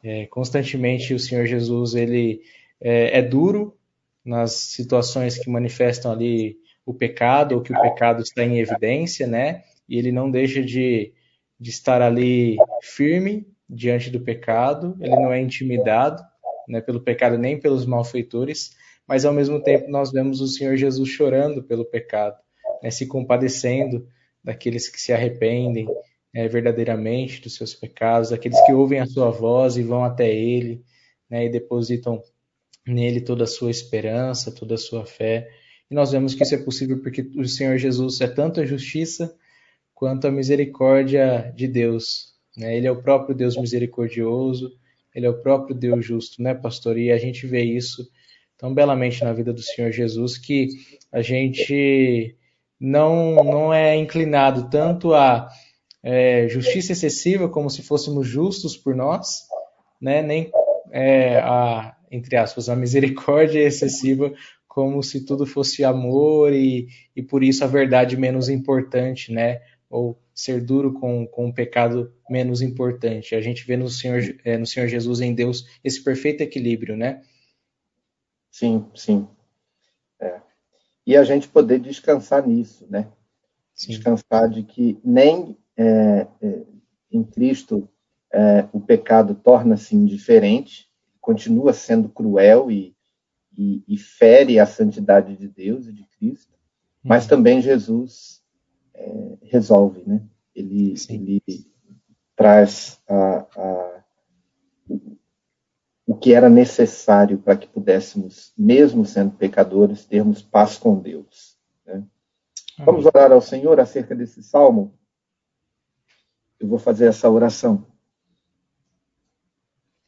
É, 0.03 0.27
constantemente 0.27 1.13
o 1.13 1.19
Senhor 1.19 1.47
Jesus 1.47 1.95
ele 1.95 2.43
é, 2.81 3.19
é, 3.19 3.23
duro 3.23 3.77
nas 4.25 4.53
situações 4.53 5.39
que 5.39 5.51
manifestam 5.51 6.11
ali 6.13 6.57
o 6.87 6.95
pecado 6.95 7.55
ou 7.55 7.61
que 7.61 7.73
o 7.73 7.81
pecado 7.81 8.23
está 8.23 8.45
em 8.45 8.59
evidência, 8.59 9.27
né? 9.27 9.65
E 9.89 9.99
ele 9.99 10.13
não 10.13 10.31
deixa 10.31 10.63
de, 10.63 11.13
de 11.59 11.71
estar 11.71 12.01
ali 12.01 12.57
firme 12.83 13.47
diante 13.69 14.11
do 14.11 14.21
pecado. 14.21 14.97
Ele 15.01 15.17
não 15.17 15.33
é 15.33 15.41
intimidado, 15.41 16.23
né? 16.69 16.81
Pelo 16.81 17.01
pecado 17.01 17.37
nem 17.37 17.59
pelos 17.59 17.85
malfeitores, 17.85 18.77
mas 19.07 19.25
ao 19.25 19.33
mesmo 19.33 19.61
tempo 19.61 19.91
nós 19.91 20.11
vemos 20.11 20.41
o 20.41 20.47
Senhor 20.47 20.77
Jesus 20.77 21.09
chorando 21.09 21.63
pelo 21.63 21.85
pecado 21.85 22.37
né, 22.83 22.91
se 22.91 23.07
compadecendo 23.07 24.07
daqueles 24.43 24.89
que 24.89 25.01
se 25.01 25.13
arrependem 25.13 25.87
é, 26.35 26.49
verdadeiramente 26.49 27.41
dos 27.41 27.55
seus 27.55 27.75
pecados, 27.75 28.31
daqueles 28.31 28.61
que 28.65 28.73
ouvem 28.73 29.01
a 29.01 29.07
sua 29.07 29.31
voz 29.31 29.77
e 29.77 29.83
vão 29.83 30.05
até 30.05 30.31
Ele 30.31 30.83
né, 31.29 31.47
e 31.47 31.49
depositam 31.49 32.23
nele 32.87 33.21
toda 33.21 33.45
a 33.45 33.47
sua 33.47 33.71
esperança, 33.71 34.55
toda 34.55 34.75
a 34.75 34.79
sua 34.79 35.05
fé. 35.05 35.49
E 35.91 35.95
nós 35.95 36.13
vemos 36.13 36.35
que 36.35 36.43
isso 36.43 36.55
é 36.55 36.59
possível 36.59 37.01
porque 37.03 37.23
o 37.37 37.47
Senhor 37.47 37.77
Jesus 37.77 38.21
é 38.21 38.29
tanto 38.29 38.61
a 38.61 38.67
justiça 38.67 39.35
quanto 39.95 40.27
a 40.27 40.31
misericórdia 40.31 41.53
de 41.55 41.69
Deus. 41.69 42.35
Né? 42.57 42.77
Ele 42.77 42.87
é 42.87 42.91
o 42.91 43.03
próprio 43.03 43.35
Deus 43.35 43.57
misericordioso, 43.57 44.73
ele 45.15 45.27
é 45.27 45.31
o 45.31 45.43
próprio 45.43 45.75
Deus 45.75 46.05
justo, 46.05 46.43
né, 46.43 46.55
pastor? 46.55 46.97
E 46.97 47.11
a 47.11 47.19
gente 47.19 47.47
vê 47.47 47.63
isso 47.63 48.09
tão 48.57 48.73
belamente 48.73 49.23
na 49.25 49.33
vida 49.33 49.53
do 49.53 49.63
Senhor 49.63 49.91
Jesus 49.91 50.39
que 50.39 50.69
a 51.11 51.21
gente 51.23 52.37
não, 52.81 53.35
não 53.45 53.75
é 53.75 53.95
inclinado 53.97 54.71
tanto 54.71 55.13
a 55.13 55.49
é, 56.03 56.49
justiça 56.49 56.93
excessiva, 56.93 57.49
como 57.49 57.69
se 57.69 57.83
fôssemos 57.83 58.27
justos 58.27 58.77
por 58.77 58.97
nós, 58.97 59.43
né? 60.01 60.23
nem 60.23 60.51
é, 60.91 61.39
a, 61.39 61.95
entre 62.11 62.37
aspas, 62.37 62.69
a 62.69 62.77
misericórdia 62.77 63.61
excessiva, 63.67 64.33
como 64.67 65.03
se 65.03 65.27
tudo 65.27 65.45
fosse 65.45 65.85
amor 65.85 66.53
e, 66.53 66.89
e 67.15 67.23
por 67.23 67.45
isso 67.45 67.63
a 67.65 67.67
verdade 67.67 68.17
menos 68.17 68.49
importante, 68.49 69.33
né? 69.33 69.61
ou 69.91 70.19
ser 70.33 70.65
duro 70.65 70.95
com, 70.95 71.27
com 71.27 71.49
o 71.49 71.53
pecado 71.53 72.15
menos 72.31 72.63
importante. 72.63 73.35
A 73.35 73.41
gente 73.41 73.67
vê 73.67 73.77
no 73.77 73.91
Senhor, 73.91 74.23
é, 74.45 74.57
no 74.57 74.65
Senhor 74.65 74.89
Jesus, 74.89 75.21
em 75.21 75.35
Deus, 75.35 75.67
esse 75.83 76.03
perfeito 76.03 76.43
equilíbrio, 76.43 76.97
né? 76.97 77.21
Sim, 78.51 78.87
sim. 78.95 79.29
E 81.07 81.17
a 81.17 81.25
gente 81.25 81.49
poder 81.49 81.81
descansar 81.81 82.47
nisso, 82.47 82.87
né? 82.89 83.09
Sim. 83.75 83.93
Descansar 83.93 84.49
de 84.49 84.63
que 84.63 84.99
nem 85.03 85.57
é, 85.77 86.27
é, 86.43 86.63
em 87.11 87.25
Cristo 87.25 87.89
é, 88.33 88.67
o 88.73 88.81
pecado 88.81 89.35
torna-se 89.35 89.97
indiferente, 89.97 90.89
continua 91.21 91.73
sendo 91.73 92.09
cruel 92.09 92.71
e, 92.71 92.95
e, 93.57 93.83
e, 93.89 93.99
fere 93.99 94.61
a 94.61 94.67
santidade 94.67 95.37
de 95.37 95.49
Deus 95.49 95.87
e 95.87 95.93
de 95.93 96.05
Cristo, 96.05 96.55
mas 97.03 97.25
uhum. 97.25 97.31
também 97.31 97.61
Jesus 97.61 98.43
é, 98.95 99.39
resolve, 99.43 100.03
né? 100.07 100.23
Ele, 100.55 100.95
ele 101.09 101.43
traz 102.37 103.01
a, 103.09 103.47
a, 103.57 104.05
o 106.11 106.17
que 106.17 106.35
era 106.35 106.51
necessário 106.51 107.39
para 107.39 107.57
que 107.57 107.69
pudéssemos, 107.69 108.53
mesmo 108.59 109.07
sendo 109.07 109.31
pecadores, 109.37 110.05
termos 110.05 110.43
paz 110.43 110.77
com 110.77 110.99
Deus. 110.99 111.57
Né? 111.87 112.05
Vamos 112.81 113.07
orar 113.07 113.31
ao 113.31 113.41
Senhor 113.41 113.79
acerca 113.79 114.13
desse 114.13 114.43
salmo? 114.43 114.93
Eu 116.59 116.67
vou 116.67 116.81
fazer 116.81 117.07
essa 117.07 117.31
oração. 117.31 117.87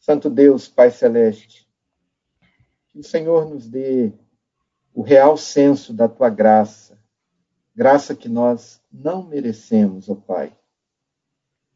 Santo 0.00 0.28
Deus, 0.28 0.66
Pai 0.66 0.90
Celeste, 0.90 1.70
que 2.88 2.98
o 2.98 3.04
Senhor 3.04 3.48
nos 3.48 3.68
dê 3.68 4.12
o 4.92 5.02
real 5.02 5.36
senso 5.36 5.94
da 5.94 6.08
tua 6.08 6.28
graça, 6.28 6.98
graça 7.76 8.12
que 8.12 8.28
nós 8.28 8.82
não 8.92 9.22
merecemos, 9.22 10.08
ó 10.08 10.16
Pai, 10.16 10.52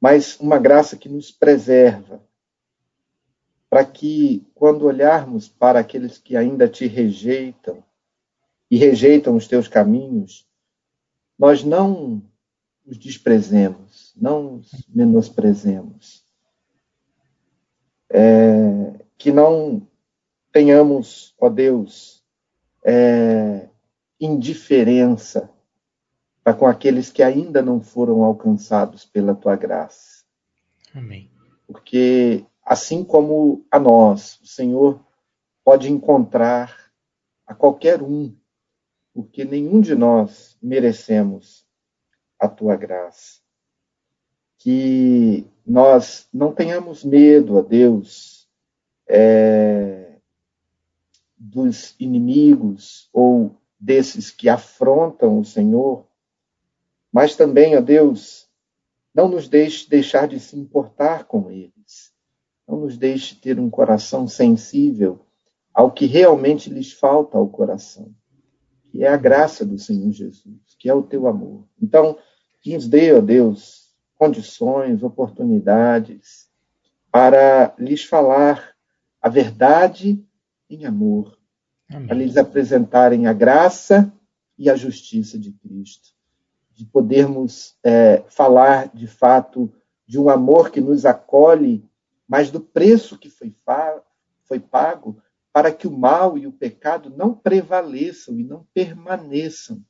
mas 0.00 0.36
uma 0.40 0.58
graça 0.58 0.96
que 0.96 1.08
nos 1.08 1.30
preserva, 1.30 2.20
para 3.76 3.84
que, 3.84 4.42
quando 4.54 4.86
olharmos 4.86 5.50
para 5.50 5.80
aqueles 5.80 6.16
que 6.16 6.34
ainda 6.34 6.66
te 6.66 6.86
rejeitam 6.86 7.84
e 8.70 8.78
rejeitam 8.78 9.36
os 9.36 9.46
teus 9.46 9.68
caminhos, 9.68 10.48
nós 11.38 11.62
não 11.62 12.22
os 12.86 12.96
desprezemos, 12.96 14.14
não 14.16 14.54
os 14.54 14.70
menosprezemos, 14.88 16.24
é, 18.08 18.94
que 19.18 19.30
não 19.30 19.86
tenhamos, 20.50 21.34
ó 21.38 21.50
Deus, 21.50 22.24
é, 22.82 23.68
indiferença 24.18 25.50
para 26.42 26.54
com 26.54 26.66
aqueles 26.66 27.12
que 27.12 27.22
ainda 27.22 27.60
não 27.60 27.82
foram 27.82 28.24
alcançados 28.24 29.04
pela 29.04 29.34
tua 29.34 29.54
graça. 29.54 30.24
Amém. 30.94 31.30
Porque, 31.66 32.46
assim 32.66 33.04
como 33.04 33.64
a 33.70 33.78
nós, 33.78 34.40
o 34.42 34.46
Senhor 34.46 35.00
pode 35.64 35.90
encontrar 35.90 36.92
a 37.46 37.54
qualquer 37.54 38.02
um, 38.02 38.36
porque 39.14 39.44
nenhum 39.44 39.80
de 39.80 39.94
nós 39.94 40.58
merecemos 40.60 41.64
a 42.40 42.48
tua 42.48 42.74
graça 42.74 43.40
que 44.58 45.46
nós 45.64 46.28
não 46.32 46.52
tenhamos 46.52 47.04
medo, 47.04 47.56
a 47.56 47.62
Deus, 47.62 48.48
é, 49.08 50.18
dos 51.36 51.94
inimigos 52.00 53.08
ou 53.12 53.54
desses 53.78 54.32
que 54.32 54.48
afrontam 54.48 55.38
o 55.38 55.44
Senhor, 55.44 56.04
mas 57.12 57.36
também, 57.36 57.76
ó 57.76 57.80
Deus, 57.80 58.50
não 59.14 59.28
nos 59.28 59.48
deixe 59.48 59.88
deixar 59.88 60.26
de 60.26 60.40
se 60.40 60.58
importar 60.58 61.24
com 61.24 61.48
eles. 61.48 61.75
Não 62.66 62.80
nos 62.80 62.96
deixe 62.96 63.34
ter 63.36 63.58
um 63.58 63.70
coração 63.70 64.26
sensível 64.26 65.20
ao 65.72 65.90
que 65.90 66.06
realmente 66.06 66.70
lhes 66.70 66.92
falta 66.92 67.36
ao 67.36 67.48
coração, 67.48 68.14
que 68.90 69.04
é 69.04 69.08
a 69.08 69.16
graça 69.16 69.64
do 69.64 69.78
Senhor 69.78 70.10
Jesus, 70.10 70.60
que 70.78 70.88
é 70.88 70.94
o 70.94 71.02
teu 71.02 71.26
amor. 71.26 71.64
Então, 71.80 72.18
nos 72.74 72.88
dê, 72.88 73.12
ó 73.12 73.20
Deus, 73.20 73.94
condições, 74.16 75.02
oportunidades 75.02 76.48
para 77.12 77.74
lhes 77.78 78.04
falar 78.04 78.74
a 79.20 79.28
verdade 79.28 80.24
em 80.68 80.84
amor, 80.84 81.38
Amém. 81.88 82.06
para 82.08 82.16
lhes 82.16 82.36
apresentarem 82.36 83.26
a 83.26 83.32
graça 83.32 84.12
e 84.58 84.68
a 84.68 84.76
justiça 84.76 85.38
de 85.38 85.52
Cristo, 85.52 86.10
de 86.72 86.84
podermos 86.84 87.76
é, 87.84 88.24
falar 88.28 88.90
de 88.92 89.06
fato 89.06 89.72
de 90.06 90.18
um 90.18 90.28
amor 90.28 90.70
que 90.70 90.80
nos 90.80 91.04
acolhe, 91.04 91.84
mas 92.28 92.50
do 92.50 92.60
preço 92.60 93.18
que 93.18 93.30
foi, 93.30 93.54
foi 94.44 94.60
pago 94.60 95.22
para 95.52 95.72
que 95.72 95.86
o 95.86 95.96
mal 95.96 96.36
e 96.36 96.46
o 96.46 96.52
pecado 96.52 97.08
não 97.08 97.34
prevaleçam 97.34 98.38
e 98.38 98.44
não 98.44 98.66
permaneçam 98.74 99.82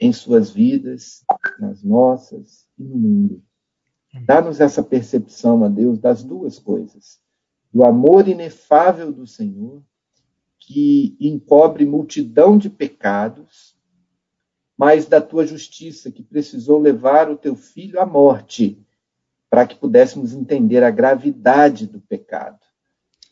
em 0.00 0.12
suas 0.12 0.50
vidas, 0.50 1.24
nas 1.58 1.82
nossas 1.82 2.66
e 2.78 2.82
no 2.82 2.96
mundo. 2.96 3.42
Dá-nos 4.26 4.60
essa 4.60 4.82
percepção, 4.82 5.64
a 5.64 5.68
Deus, 5.68 5.98
das 5.98 6.22
duas 6.22 6.58
coisas: 6.58 7.20
do 7.72 7.84
amor 7.84 8.28
inefável 8.28 9.12
do 9.12 9.26
Senhor, 9.26 9.82
que 10.58 11.16
encobre 11.20 11.84
multidão 11.84 12.56
de 12.56 12.70
pecados, 12.70 13.76
mas 14.76 15.06
da 15.06 15.20
tua 15.20 15.46
justiça, 15.46 16.10
que 16.10 16.22
precisou 16.22 16.80
levar 16.80 17.30
o 17.30 17.36
teu 17.36 17.54
filho 17.54 18.00
à 18.00 18.06
morte, 18.06 18.84
para 19.54 19.68
que 19.68 19.76
pudéssemos 19.76 20.32
entender 20.32 20.82
a 20.82 20.90
gravidade 20.90 21.86
do 21.86 22.00
pecado. 22.00 22.58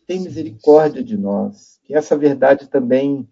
Tem 0.06 0.20
misericórdia 0.20 1.02
de 1.02 1.18
nós, 1.18 1.80
que 1.82 1.96
essa 1.96 2.16
verdade 2.16 2.68
também 2.68 3.28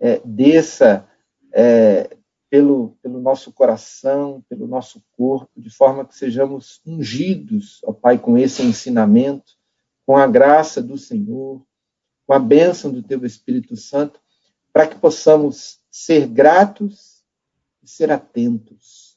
é, 0.00 0.20
desça 0.24 1.08
é, 1.52 2.16
pelo, 2.50 2.98
pelo 3.00 3.20
nosso 3.20 3.52
coração, 3.52 4.44
pelo 4.48 4.66
nosso 4.66 5.00
corpo, 5.12 5.52
de 5.56 5.70
forma 5.70 6.04
que 6.04 6.16
sejamos 6.16 6.80
ungidos, 6.84 7.80
ó 7.84 7.92
Pai, 7.92 8.18
com 8.18 8.36
esse 8.36 8.64
ensinamento, 8.64 9.52
com 10.04 10.16
a 10.16 10.26
graça 10.26 10.82
do 10.82 10.98
Senhor, 10.98 11.64
com 12.26 12.34
a 12.34 12.40
bênção 12.40 12.90
do 12.90 13.04
Teu 13.04 13.24
Espírito 13.24 13.76
Santo, 13.76 14.18
para 14.72 14.88
que 14.88 14.98
possamos 14.98 15.78
ser 15.92 16.26
gratos 16.26 17.22
e 17.80 17.88
ser 17.88 18.10
atentos 18.10 19.16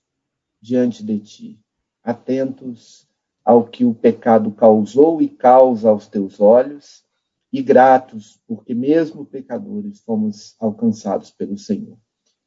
diante 0.61 1.03
de 1.03 1.19
Ti, 1.19 1.59
atentos 2.03 3.04
ao 3.45 3.63
que 3.63 3.85
o 3.85 3.93
pecado 3.93 4.51
causou 4.51 5.21
e 5.21 5.29
causa 5.29 5.89
aos 5.89 6.07
Teus 6.07 6.41
olhos, 6.41 7.05
e 7.53 7.61
gratos, 7.61 8.41
porque 8.45 8.73
mesmo 8.73 9.25
pecadores 9.25 10.01
fomos 10.01 10.55
alcançados 10.59 11.31
pelo 11.31 11.57
Senhor. 11.57 11.97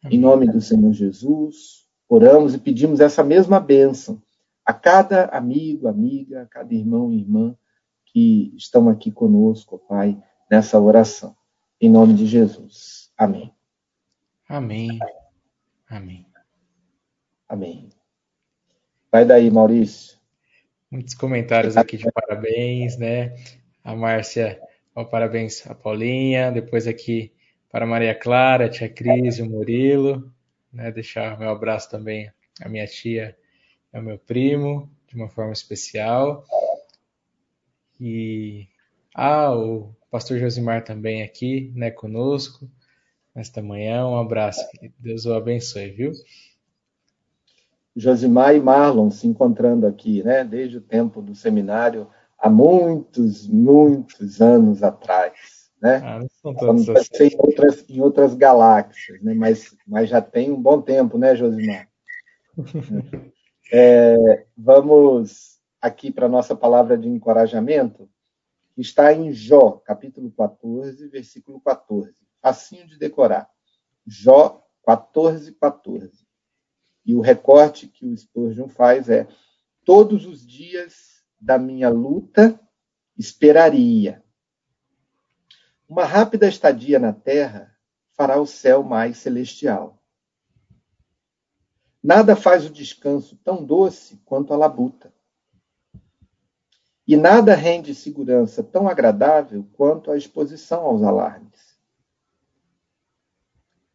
Em 0.04 0.18
nome 0.18 0.46
do 0.46 0.61
Senhor 0.61 0.92
Jesus, 0.92 1.87
oramos 2.08 2.52
e 2.54 2.58
pedimos 2.58 3.00
essa 3.00 3.24
mesma 3.24 3.58
bênção 3.58 4.20
a 4.66 4.74
cada 4.74 5.24
amigo, 5.26 5.88
amiga, 5.88 6.42
a 6.42 6.46
cada 6.46 6.74
irmão 6.74 7.11
e 7.11 7.20
irmã 7.20 7.56
que 8.04 8.52
estão 8.54 8.88
aqui 8.90 9.11
conosco, 9.11 9.78
Pai, 9.78 10.22
nessa 10.50 10.78
oração. 10.78 11.34
Em 11.80 11.88
nome 11.88 12.12
de 12.12 12.26
Jesus. 12.26 13.11
Amém. 13.16 13.50
Amém. 14.46 14.98
Amém. 15.88 16.26
Amém. 17.48 17.88
Vai 19.11 19.24
daí, 19.24 19.50
Maurício. 19.50 20.17
Muitos 20.90 21.12
comentários 21.12 21.77
aqui 21.77 21.98
de 21.98 22.11
parabéns, 22.11 22.96
né? 22.96 23.37
A 23.85 23.94
Márcia, 23.94 24.59
ó, 24.94 25.05
parabéns 25.05 25.66
a 25.66 25.74
Paulinha. 25.74 26.51
Depois 26.51 26.87
aqui 26.87 27.31
para 27.70 27.85
Maria 27.85 28.14
Clara, 28.14 28.70
tia 28.70 28.88
Cris 28.88 29.38
o 29.38 29.44
Murilo, 29.44 30.33
né, 30.72 30.90
deixar 30.90 31.38
meu 31.38 31.51
abraço 31.51 31.90
também 31.90 32.33
à 32.62 32.70
minha 32.70 32.87
tia 32.87 33.37
e 33.92 33.96
ao 33.98 34.03
meu 34.03 34.18
primo, 34.18 34.90
de 35.07 35.14
uma 35.14 35.29
forma 35.29 35.53
especial. 35.53 36.42
E 38.01 38.66
ah, 39.14 39.55
o 39.55 39.94
pastor 40.11 40.38
Josimar 40.38 40.85
também 40.85 41.22
aqui, 41.22 41.70
né, 41.74 41.90
conosco 41.90 42.66
nesta 43.35 43.61
manhã. 43.61 44.07
Um 44.07 44.18
abraço, 44.18 44.66
Deus 44.98 45.27
o 45.27 45.35
abençoe, 45.35 45.90
viu? 45.90 46.12
Josimar 47.98 48.54
e 48.54 48.61
Marlon 48.61 49.11
se 49.11 49.26
encontrando 49.26 49.87
aqui, 49.87 50.22
né, 50.22 50.44
desde 50.44 50.78
o 50.78 50.80
tempo 50.80 51.20
do 51.20 51.34
seminário, 51.34 52.06
há 52.38 52.48
muitos, 52.48 53.48
muitos 53.48 54.40
anos 54.40 54.82
atrás 54.82 55.58
né? 55.80 55.96
Ah, 56.04 56.18
não 56.18 56.28
são 56.28 56.54
todos 56.54 56.88
assim. 56.88 57.28
em 57.28 57.37
outras, 57.38 57.84
em 57.88 58.00
outras 58.00 58.34
galáxias, 58.34 59.22
né? 59.22 59.34
mas, 59.34 59.76
mas 59.87 60.08
já 60.08 60.20
tem 60.20 60.50
um 60.50 60.61
bom 60.61 60.82
tempo, 60.82 61.16
né, 61.16 61.34
Josimar? 61.37 61.88
é, 63.72 64.46
vamos 64.56 65.58
aqui 65.80 66.11
para 66.11 66.26
a 66.26 66.30
nossa 66.30 66.56
palavra 66.56 66.98
de 66.98 67.08
encorajamento, 67.08 68.08
que 68.74 68.80
está 68.80 69.12
em 69.12 69.32
Jó, 69.32 69.80
capítulo 69.84 70.30
14, 70.32 71.08
versículo 71.08 71.61
14. 71.61 72.12
Facinho 72.42 72.87
de 72.87 72.98
decorar. 72.98 73.48
Jó 74.06 74.64
14, 74.84 75.52
14. 75.52 76.26
E 77.08 77.16
o 77.16 77.20
recorte 77.20 77.88
que 77.88 78.06
o 78.06 78.16
Spurgeon 78.16 78.68
faz 78.68 79.08
é: 79.08 79.26
Todos 79.84 80.26
os 80.26 80.46
dias 80.46 81.24
da 81.40 81.58
minha 81.58 81.88
luta 81.88 82.60
esperaria 83.16 84.22
uma 85.88 86.04
rápida 86.04 86.46
estadia 86.46 86.98
na 86.98 87.14
terra 87.14 87.74
fará 88.12 88.38
o 88.38 88.46
céu 88.46 88.82
mais 88.82 89.16
celestial. 89.16 89.98
Nada 92.02 92.36
faz 92.36 92.66
o 92.66 92.70
descanso 92.70 93.36
tão 93.42 93.64
doce 93.64 94.18
quanto 94.26 94.52
a 94.52 94.56
labuta. 94.56 95.12
E 97.06 97.16
nada 97.16 97.54
rende 97.54 97.94
segurança 97.94 98.62
tão 98.62 98.86
agradável 98.86 99.66
quanto 99.72 100.10
a 100.10 100.16
exposição 100.16 100.82
aos 100.82 101.02
alarmes. 101.02 101.78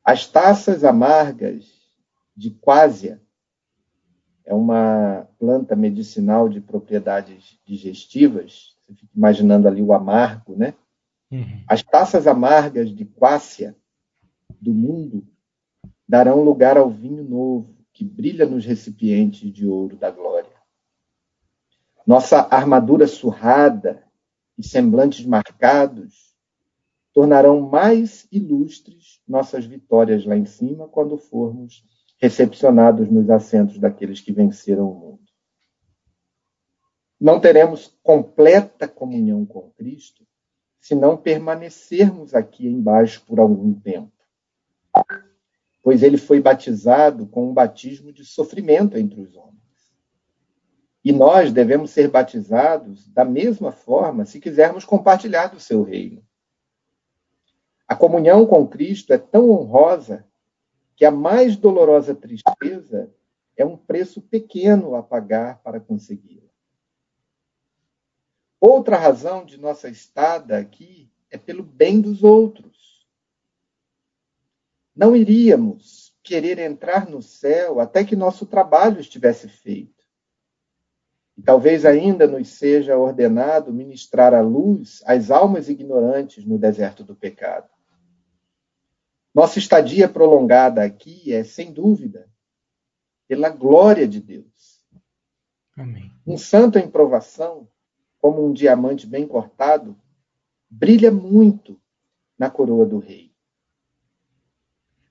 As 0.04 0.26
taças 0.26 0.84
amargas 0.84 1.83
de 2.36 2.52
quásia 2.52 3.22
é 4.46 4.54
uma 4.54 5.28
planta 5.40 5.76
medicinal 5.76 6.50
de 6.50 6.60
propriedades 6.60 7.60
digestivas. 7.66 8.76
Você 8.86 8.96
fica 8.96 9.12
imaginando 9.16 9.68
ali 9.68 9.82
o 9.82 9.94
amargo, 9.94 10.56
né? 10.56 10.74
Uhum. 11.32 11.64
As 11.68 11.82
taças 11.82 12.28
amargas 12.28 12.94
de 12.94 13.06
quásia 13.06 13.76
do 14.60 14.74
mundo 14.74 15.26
darão 16.08 16.44
lugar 16.44 16.78
ao 16.78 16.90
vinho 16.90 17.24
novo 17.24 17.74
que 17.94 18.04
brilha 18.04 18.46
nos 18.46 18.66
recipientes 18.66 19.52
de 19.52 19.66
ouro 19.66 19.96
da 19.96 20.12
glória. 20.12 20.52
Nossa 22.06 22.40
armadura 22.52 23.08
surrada 23.08 24.04
e 24.58 24.64
semblantes 24.64 25.26
marcados 25.26 26.36
tornarão 27.14 27.62
mais 27.62 28.28
ilustres 28.32 29.22
nossas 29.28 29.66
vitórias 29.66 30.26
lá 30.26 30.36
em 30.36 30.46
cima 30.46 30.88
quando 30.88 31.18
formos 31.18 31.86
recepcionados 32.24 33.10
nos 33.10 33.30
assentos 33.30 33.78
daqueles 33.78 34.22
que 34.22 34.32
venceram 34.32 34.90
o 34.90 34.96
mundo. 34.96 35.24
Não 37.20 37.38
teremos 37.38 38.00
completa 38.02 38.88
comunhão 38.88 39.46
com 39.46 39.70
Cristo 39.72 40.26
se 40.80 40.96
não 40.96 41.18
permanecermos 41.18 42.34
aqui 42.34 42.66
embaixo 42.66 43.26
por 43.26 43.42
algum 43.42 43.74
tempo. 43.74 44.14
Pois 45.82 46.02
ele 46.02 46.18
foi 46.18 46.40
batizado 46.40 47.28
com 47.28 47.50
um 47.50 47.54
batismo 47.54 48.14
de 48.14 48.24
sofrimento 48.24 48.98
entre 48.98 49.20
os 49.20 49.36
homens. 49.36 49.60
E 51.04 51.12
nós 51.12 51.52
devemos 51.52 51.92
ser 51.92 52.10
batizados 52.10 53.06
da 53.10 53.26
mesma 53.26 53.74
forma 53.74 54.24
se 54.24 54.40
quisermos 54.40 54.86
compartilhar 54.86 55.48
do 55.48 55.60
seu 55.60 55.84
reino. 55.84 56.24
A 57.86 57.98
comunhão 57.98 58.46
com 58.46 58.66
Cristo 58.66 59.12
é 59.12 59.18
tão 59.18 59.50
honrosa 59.50 60.26
que 61.04 61.06
a 61.06 61.12
mais 61.12 61.58
dolorosa 61.58 62.16
tristeza 62.16 63.14
é 63.58 63.66
um 63.66 63.76
preço 63.76 64.22
pequeno 64.22 64.96
a 64.96 65.04
pagar 65.04 65.62
para 65.62 65.78
consegui-la. 65.78 66.50
Outra 68.58 68.96
razão 68.96 69.44
de 69.44 69.60
nossa 69.60 69.90
estada 69.90 70.58
aqui 70.58 71.12
é 71.30 71.38
pelo 71.38 71.62
bem 71.62 72.00
dos 72.00 72.24
outros. 72.24 73.06
Não 74.96 75.14
iríamos 75.14 76.16
querer 76.24 76.58
entrar 76.58 77.10
no 77.10 77.22
céu 77.22 77.82
até 77.82 78.06
que 78.06 78.16
nosso 78.16 78.46
trabalho 78.46 79.02
estivesse 79.02 79.50
feito. 79.50 80.06
E 81.38 81.42
talvez 81.42 81.84
ainda 81.84 82.26
nos 82.26 82.48
seja 82.48 82.98
ordenado 82.98 83.74
ministrar 83.74 84.34
a 84.34 84.40
luz 84.40 85.04
às 85.06 85.30
almas 85.30 85.68
ignorantes 85.68 86.46
no 86.46 86.58
deserto 86.58 87.04
do 87.04 87.14
pecado. 87.14 87.73
Nossa 89.34 89.58
estadia 89.58 90.08
prolongada 90.08 90.84
aqui 90.84 91.34
é, 91.34 91.44
sem 91.44 91.74
dúvida, 91.74 92.30
pela 93.28 93.50
glória 93.50 94.08
de 94.08 94.22
Deus. 94.22 94.86
Amém. 95.76 96.12
Um 96.26 96.38
santo 96.38 96.78
em 96.78 96.90
provação, 96.90 97.68
como 98.20 98.46
um 98.46 98.54
diamante 98.54 99.08
bem 99.08 99.28
cortado, 99.28 99.98
brilha 100.70 101.12
muito 101.12 101.82
na 102.38 102.50
coroa 102.50 102.86
do 102.86 103.00
rei. 103.00 103.34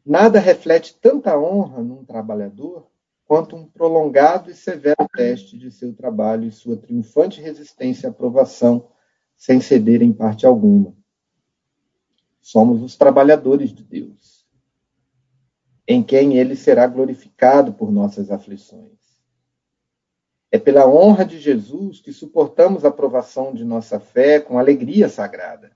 Nada 0.04 0.38
reflete 0.38 0.98
tanta 1.00 1.38
honra 1.38 1.82
num 1.82 2.04
trabalhador 2.04 2.88
quanto 3.24 3.56
um 3.56 3.66
prolongado 3.66 4.50
e 4.50 4.54
severo 4.54 5.08
teste 5.16 5.56
de 5.56 5.70
seu 5.70 5.94
trabalho 5.94 6.46
e 6.46 6.52
sua 6.52 6.76
triunfante 6.76 7.40
resistência 7.40 8.08
à 8.08 8.12
provação, 8.12 8.88
sem 9.36 9.60
ceder 9.60 10.02
em 10.02 10.12
parte 10.12 10.44
alguma. 10.44 10.94
Somos 12.42 12.82
os 12.82 12.96
trabalhadores 12.96 13.72
de 13.72 13.84
Deus, 13.84 14.44
em 15.86 16.02
quem 16.02 16.36
ele 16.36 16.56
será 16.56 16.88
glorificado 16.88 17.72
por 17.72 17.92
nossas 17.92 18.32
aflições. 18.32 19.00
É 20.50 20.58
pela 20.58 20.86
honra 20.86 21.24
de 21.24 21.38
Jesus 21.38 22.00
que 22.00 22.12
suportamos 22.12 22.84
a 22.84 22.90
provação 22.90 23.54
de 23.54 23.64
nossa 23.64 24.00
fé 24.00 24.40
com 24.40 24.58
alegria 24.58 25.08
sagrada. 25.08 25.70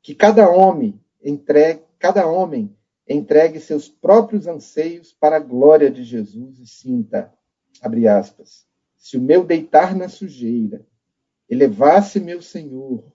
Que 0.00 0.14
cada 0.14 0.50
homem 0.50 0.98
entregue, 1.22 1.82
cada 1.98 2.26
homem 2.26 2.74
entregue 3.06 3.60
seus 3.60 3.90
próprios 3.90 4.46
anseios 4.46 5.12
para 5.12 5.36
a 5.36 5.40
glória 5.40 5.90
de 5.90 6.02
Jesus 6.02 6.58
e 6.58 6.66
sinta, 6.66 7.32
abre 7.82 8.08
aspas, 8.08 8.66
se 8.96 9.18
o 9.18 9.20
meu 9.20 9.44
deitar 9.44 9.94
na 9.94 10.08
sujeira 10.08 10.86
elevasse 11.48 12.18
meu 12.18 12.40
Senhor 12.40 13.14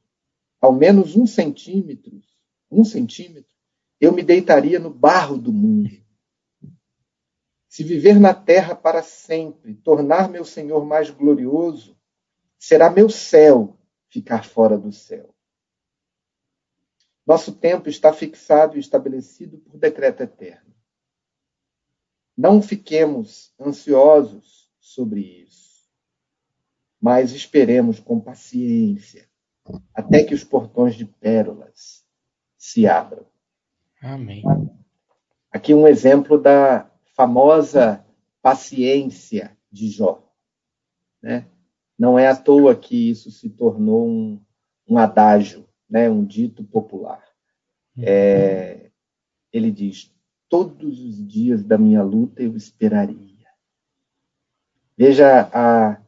ao 0.62 0.72
menos 0.72 1.16
um 1.16 1.26
centímetro, 1.26 2.22
um 2.70 2.86
centímetro, 2.86 3.52
eu 4.00 4.12
me 4.14 4.22
deitaria 4.22 4.80
no 4.80 4.92
barro 4.92 5.38
do 5.38 5.52
mundo. 5.52 5.90
Se 7.68 7.84
viver 7.84 8.20
na 8.20 8.34
terra 8.34 8.76
para 8.76 9.02
sempre, 9.02 9.74
tornar 9.74 10.30
meu 10.30 10.46
Senhor 10.46 10.86
mais 10.86 11.10
glorioso, 11.10 11.98
será 12.60 12.92
meu 12.92 13.10
céu 13.10 13.80
ficar 14.08 14.46
fora 14.46 14.78
do 14.78 14.92
céu. 14.92 15.34
Nosso 17.26 17.54
tempo 17.54 17.90
está 17.90 18.14
fixado 18.14 18.78
e 18.78 18.80
estabelecido 18.80 19.58
por 19.58 19.78
decreto 19.78 20.22
eterno. 20.22 20.76
Não 22.38 22.62
fiquemos 22.62 23.54
ansiosos 23.60 24.70
sobre 24.80 25.22
isso, 25.22 25.90
mas 27.00 27.32
esperemos 27.32 28.00
com 28.00 28.20
paciência 28.20 29.31
até 29.94 30.24
que 30.24 30.34
os 30.34 30.44
portões 30.44 30.96
de 30.96 31.06
pérolas 31.06 32.04
se 32.58 32.88
abram. 32.88 33.26
Amém. 34.02 34.44
Aqui 35.52 35.74
um 35.74 35.88
exemplo 35.88 36.40
da 36.40 36.90
famosa 37.16 38.06
paciência 38.42 39.56
de 39.72 39.90
Jó. 39.90 40.24
Né? 41.22 41.46
Não 41.98 42.18
é 42.18 42.28
à 42.28 42.36
toa 42.36 42.76
que 42.76 43.10
isso 43.10 43.30
se 43.32 43.50
tornou 43.50 44.08
um, 44.08 44.42
um 44.88 44.98
adágio, 44.98 45.68
né? 45.90 46.10
um 46.10 46.24
dito 46.26 46.64
popular. 46.64 47.24
Uhum. 47.96 48.04
É, 48.06 48.90
ele 49.52 49.72
diz: 49.72 50.12
Todos 50.50 51.00
os 51.00 51.28
dias 51.28 51.64
da 51.64 51.78
minha 51.78 52.02
luta 52.02 52.42
eu 52.42 52.56
esperaria. 52.56 53.48
Veja 54.98 55.50
a, 55.54 56.02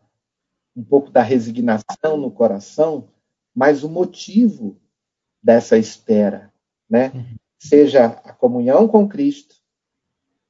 um 0.75 0.83
pouco 0.83 1.09
da 1.09 1.21
resignação 1.21 2.17
no 2.17 2.31
coração 2.31 3.09
mas 3.55 3.83
o 3.83 3.89
motivo 3.89 4.79
dessa 5.41 5.77
espera, 5.77 6.51
né? 6.89 7.11
Uhum. 7.13 7.35
Seja 7.59 8.05
a 8.05 8.33
comunhão 8.33 8.87
com 8.87 9.07
Cristo, 9.07 9.55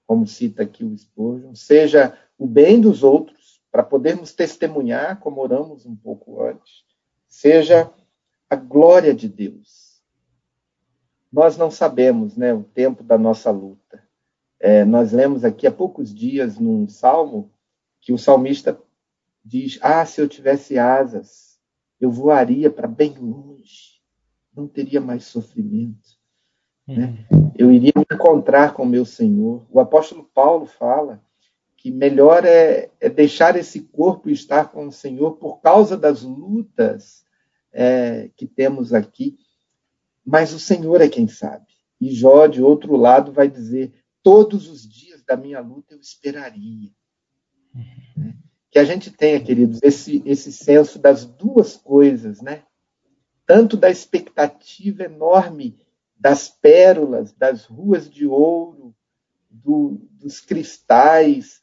como 0.06 0.26
cita 0.26 0.64
aqui 0.64 0.84
o 0.84 0.98
Spurgeon, 0.98 1.56
seja 1.56 2.18
o 2.38 2.48
bem 2.48 2.82
dos 2.82 3.04
outros, 3.04 3.62
para 3.72 3.82
podermos 3.84 4.34
testemunhar, 4.34 5.20
como 5.20 5.42
oramos 5.42 5.86
um 5.86 5.96
pouco 5.96 6.44
antes, 6.44 6.86
seja 7.28 7.92
a 8.48 8.56
glória 8.56 9.14
de 9.16 9.28
Deus. 9.28 10.00
Nós 11.32 11.58
não 11.58 11.72
sabemos 11.72 12.38
né, 12.38 12.54
o 12.54 12.64
tempo 12.64 13.04
da 13.04 13.18
nossa 13.18 13.50
luta. 13.50 14.08
É, 14.60 14.86
nós 14.86 15.12
lemos 15.12 15.44
aqui 15.44 15.66
há 15.66 15.72
poucos 15.72 16.14
dias 16.14 16.60
num 16.60 16.88
salmo 16.88 17.52
que 18.00 18.14
o 18.14 18.18
salmista 18.18 18.80
diz: 19.44 19.80
Ah, 19.82 20.06
se 20.06 20.22
eu 20.22 20.30
tivesse 20.30 20.78
asas, 20.78 21.53
eu 22.04 22.12
voaria 22.12 22.70
para 22.70 22.86
bem 22.86 23.14
longe, 23.18 24.02
não 24.54 24.68
teria 24.68 25.00
mais 25.00 25.24
sofrimento. 25.24 26.20
Né? 26.86 27.26
Uhum. 27.32 27.52
Eu 27.56 27.72
iria 27.72 27.94
me 27.96 28.06
encontrar 28.12 28.74
com 28.74 28.86
meu 28.86 29.06
Senhor. 29.06 29.66
O 29.72 29.80
apóstolo 29.80 30.30
Paulo 30.34 30.66
fala 30.66 31.24
que 31.78 31.90
melhor 31.90 32.44
é, 32.44 32.92
é 33.00 33.10
deixar 33.10 33.56
esse 33.56 33.80
corpo 33.84 34.30
estar 34.30 34.70
com 34.70 34.88
o 34.88 34.92
Senhor 34.92 35.38
por 35.38 35.62
causa 35.62 35.96
das 35.96 36.24
lutas 36.24 37.24
é, 37.72 38.30
que 38.36 38.46
temos 38.46 38.94
aqui, 38.94 39.38
mas 40.26 40.54
o 40.54 40.60
Senhor 40.60 41.00
é 41.00 41.08
quem 41.08 41.30
sabe. 41.30 41.68
E 42.02 42.12
Jó, 42.12 42.48
de 42.48 42.62
outro 42.62 42.98
lado, 42.98 43.32
vai 43.32 43.48
dizer: 43.48 43.94
todos 44.22 44.68
os 44.68 44.86
dias 44.86 45.24
da 45.24 45.38
minha 45.38 45.62
luta 45.62 45.94
eu 45.94 46.02
esperaria. 46.02 46.92
Uhum. 47.74 47.84
Né? 48.18 48.38
Que 48.74 48.80
a 48.80 48.84
gente 48.84 49.12
tenha, 49.12 49.40
queridos, 49.40 49.80
esse, 49.84 50.24
esse 50.26 50.52
senso 50.52 50.98
das 50.98 51.26
duas 51.26 51.78
coisas, 51.78 52.42
né? 52.42 52.64
Tanto 53.46 53.78
da 53.78 53.88
expectativa 53.88 55.04
enorme 55.04 55.80
das 56.20 56.50
pérolas, 56.50 57.32
das 57.34 57.66
ruas 57.66 58.10
de 58.10 58.26
ouro, 58.26 58.96
do, 59.48 60.02
dos 60.14 60.40
cristais, 60.40 61.62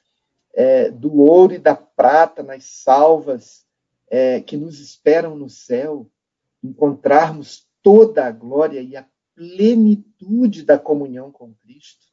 é, 0.55 0.88
do 0.88 1.16
ouro 1.16 1.55
e 1.55 1.59
da 1.59 1.75
prata 1.75 2.44
nas 2.44 2.62
salvas 2.62 3.66
é, 4.09 4.40
que 4.40 4.57
nos 4.57 4.79
esperam 4.79 5.35
no 5.35 5.51
céu, 5.51 6.09
encontrarmos 6.62 7.66
toda 7.83 8.25
a 8.25 8.31
glória 8.31 8.81
e 8.81 8.96
a 8.96 9.05
plenitude 9.35 10.62
da 10.62 10.79
comunhão 10.79 11.33
com 11.33 11.53
Cristo, 11.55 12.07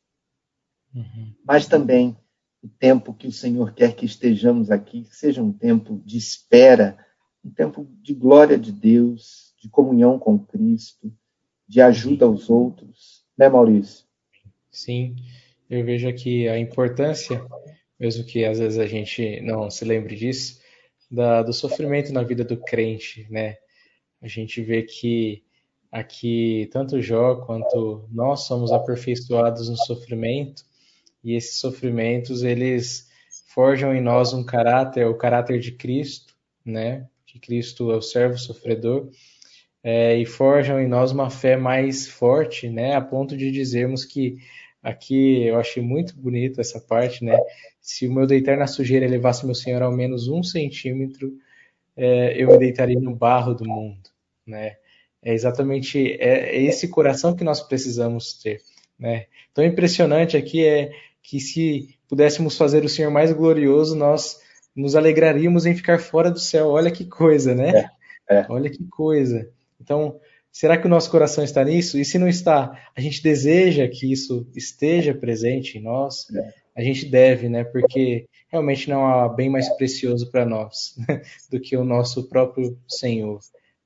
uhum. 0.95 1.35
mas 1.45 1.67
também 1.67 2.17
o 2.61 2.67
tempo 2.67 3.13
que 3.13 3.27
o 3.27 3.31
Senhor 3.31 3.73
quer 3.73 3.95
que 3.95 4.05
estejamos 4.05 4.71
aqui, 4.71 5.07
seja 5.11 5.41
um 5.41 5.51
tempo 5.51 6.01
de 6.05 6.17
espera, 6.17 6.97
um 7.43 7.49
tempo 7.49 7.87
de 8.01 8.13
glória 8.13 8.57
de 8.57 8.71
Deus, 8.71 9.53
de 9.59 9.69
comunhão 9.69 10.17
com 10.19 10.37
Cristo, 10.37 11.13
de 11.67 11.81
ajuda 11.81 12.25
aos 12.25 12.49
outros, 12.49 13.25
Né, 13.37 13.47
Maurício? 13.49 14.05
Sim, 14.71 15.15
eu 15.69 15.85
vejo 15.85 16.07
aqui 16.07 16.47
a 16.47 16.57
importância, 16.57 17.45
mesmo 17.99 18.23
que 18.23 18.45
às 18.45 18.59
vezes 18.59 18.79
a 18.79 18.87
gente 18.87 19.41
não 19.41 19.69
se 19.69 19.85
lembre 19.85 20.15
disso, 20.15 20.59
da, 21.09 21.43
do 21.43 21.53
sofrimento 21.53 22.11
na 22.11 22.23
vida 22.23 22.43
do 22.43 22.57
crente, 22.57 23.27
né? 23.29 23.57
A 24.21 24.27
gente 24.27 24.61
vê 24.61 24.83
que 24.83 25.43
aqui 25.91 26.69
tanto 26.71 27.01
Jó 27.01 27.35
quanto 27.45 28.07
nós 28.11 28.41
somos 28.41 28.71
aperfeiçoados 28.71 29.69
no 29.69 29.77
sofrimento 29.77 30.63
e 31.23 31.35
esses 31.35 31.59
sofrimentos 31.59 32.43
eles 32.43 33.07
forjam 33.53 33.93
em 33.93 34.01
nós 34.01 34.33
um 34.33 34.43
caráter, 34.43 35.05
o 35.07 35.17
caráter 35.17 35.59
de 35.59 35.71
Cristo, 35.71 36.35
né? 36.65 37.07
Que 37.25 37.39
Cristo 37.39 37.91
é 37.91 37.95
o 37.95 38.01
servo 38.01 38.37
sofredor 38.37 39.09
é, 39.83 40.17
e 40.17 40.25
forjam 40.25 40.79
em 40.81 40.87
nós 40.87 41.11
uma 41.11 41.29
fé 41.29 41.55
mais 41.55 42.07
forte, 42.07 42.69
né? 42.69 42.95
A 42.95 43.01
ponto 43.01 43.37
de 43.37 43.49
dizermos 43.51 44.03
que 44.03 44.37
aqui 44.83 45.43
eu 45.43 45.57
achei 45.57 45.81
muito 45.81 46.15
bonito 46.15 46.59
essa 46.59 46.79
parte, 46.79 47.23
né? 47.23 47.37
Se 47.79 48.07
o 48.07 48.13
meu 48.13 48.27
deitar 48.27 48.57
na 48.57 48.67
sujeira 48.67 49.05
elevasse 49.05 49.45
meu 49.45 49.55
Senhor 49.55 49.81
ao 49.81 49.91
menos 49.91 50.27
um 50.27 50.43
centímetro, 50.43 51.33
é, 51.95 52.41
eu 52.41 52.49
me 52.49 52.57
deitaria 52.57 52.99
no 52.99 53.15
barro 53.15 53.53
do 53.53 53.65
mundo, 53.65 54.09
né? 54.45 54.75
É 55.23 55.33
exatamente 55.33 56.17
é, 56.19 56.61
esse 56.61 56.89
coração 56.89 57.35
que 57.35 57.43
nós 57.43 57.61
precisamos 57.61 58.33
ter, 58.33 58.61
né? 58.99 59.27
Tão 59.53 59.63
impressionante 59.63 60.35
aqui 60.35 60.65
é 60.65 60.91
que 61.27 61.41
se 61.41 61.89
pudéssemos 62.07 62.57
fazer 62.57 62.85
o 62.85 62.89
Senhor 62.89 63.11
mais 63.11 63.33
glorioso, 63.33 63.97
nós 63.97 64.39
nos 64.73 64.95
alegraríamos 64.95 65.65
em 65.65 65.75
ficar 65.75 65.99
fora 65.99 66.31
do 66.31 66.39
céu. 66.39 66.69
Olha 66.69 66.89
que 66.89 67.03
coisa, 67.03 67.53
né? 67.53 67.89
É, 68.29 68.37
é. 68.37 68.45
Olha 68.49 68.69
que 68.69 68.85
coisa. 68.87 69.51
Então, 69.81 70.21
será 70.49 70.77
que 70.77 70.87
o 70.87 70.89
nosso 70.89 71.11
coração 71.11 71.43
está 71.43 71.65
nisso? 71.65 71.99
E 71.99 72.05
se 72.05 72.17
não 72.17 72.29
está, 72.29 72.81
a 72.95 73.01
gente 73.01 73.21
deseja 73.21 73.89
que 73.89 74.09
isso 74.09 74.49
esteja 74.55 75.13
presente 75.13 75.77
em 75.77 75.81
nós? 75.81 76.33
É. 76.33 76.53
A 76.77 76.81
gente 76.81 77.05
deve, 77.05 77.49
né? 77.49 77.65
Porque 77.65 78.25
realmente 78.47 78.89
não 78.89 79.05
há 79.05 79.27
bem 79.27 79.49
mais 79.49 79.67
precioso 79.75 80.31
para 80.31 80.45
nós 80.45 80.95
do 81.51 81.59
que 81.59 81.75
o 81.75 81.83
nosso 81.83 82.29
próprio 82.29 82.79
Senhor. 82.87 83.41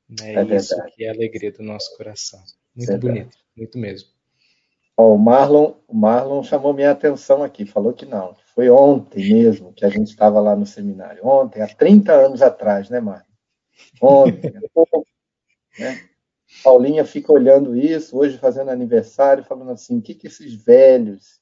Né? 0.07 0.35
É 0.35 0.55
isso 0.55 0.75
que 0.95 1.05
é 1.05 1.09
a 1.09 1.13
alegria 1.13 1.51
do 1.51 1.63
nosso 1.63 1.97
coração. 1.97 2.39
Muito 2.75 2.97
bonito, 2.99 3.35
muito 3.57 3.79
mesmo. 3.79 4.09
Oh, 4.97 5.15
o, 5.15 5.17
Marlon, 5.17 5.73
o 5.87 5.95
Marlon 5.95 6.43
chamou 6.43 6.73
minha 6.73 6.91
atenção 6.91 7.43
aqui, 7.43 7.65
falou 7.65 7.93
que 7.93 8.05
não. 8.05 8.35
Foi 8.53 8.69
ontem 8.69 9.33
mesmo 9.33 9.73
que 9.73 9.85
a 9.85 9.89
gente 9.89 10.09
estava 10.09 10.39
lá 10.39 10.55
no 10.55 10.65
seminário. 10.65 11.25
Ontem, 11.25 11.61
há 11.61 11.67
30 11.67 12.13
anos 12.13 12.41
atrás, 12.41 12.89
né, 12.89 12.99
Marlon? 12.99 13.25
Ontem. 14.01 14.53
né? 15.79 16.01
Paulinha 16.63 17.05
fica 17.05 17.31
olhando 17.31 17.75
isso, 17.75 18.17
hoje 18.17 18.37
fazendo 18.37 18.69
aniversário, 18.69 19.43
falando 19.43 19.71
assim: 19.71 19.97
o 19.97 20.01
que, 20.01 20.13
que 20.13 20.27
esses 20.27 20.53
velhos 20.53 21.39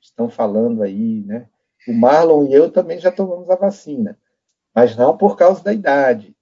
estão 0.00 0.28
falando 0.28 0.82
aí, 0.82 1.22
né? 1.24 1.48
O 1.86 1.92
Marlon 1.92 2.46
e 2.46 2.52
eu 2.52 2.70
também 2.70 2.98
já 2.98 3.10
tomamos 3.10 3.48
a 3.48 3.56
vacina, 3.56 4.18
mas 4.74 4.96
não 4.96 5.16
por 5.16 5.36
causa 5.36 5.62
da 5.62 5.72
idade, 5.72 6.36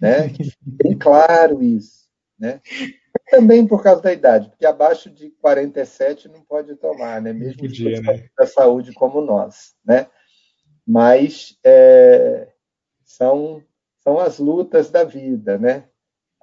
né? 0.00 0.32
Bem 0.60 0.98
claro 0.98 1.62
isso, 1.62 2.08
né? 2.38 2.60
Também 3.30 3.66
por 3.66 3.82
causa 3.82 4.02
da 4.02 4.12
idade, 4.12 4.48
porque 4.48 4.66
abaixo 4.66 5.10
de 5.10 5.30
47 5.40 6.28
não 6.28 6.42
pode 6.42 6.74
tomar, 6.76 7.20
né? 7.20 7.32
Mesmo 7.32 7.60
Podia, 7.60 8.00
né? 8.00 8.28
da 8.36 8.46
saúde 8.46 8.92
como 8.92 9.20
nós, 9.20 9.74
né? 9.84 10.06
Mas 10.86 11.58
é, 11.64 12.48
são 13.04 13.62
são 14.02 14.18
as 14.18 14.38
lutas 14.38 14.90
da 14.90 15.04
vida, 15.04 15.58
né? 15.58 15.84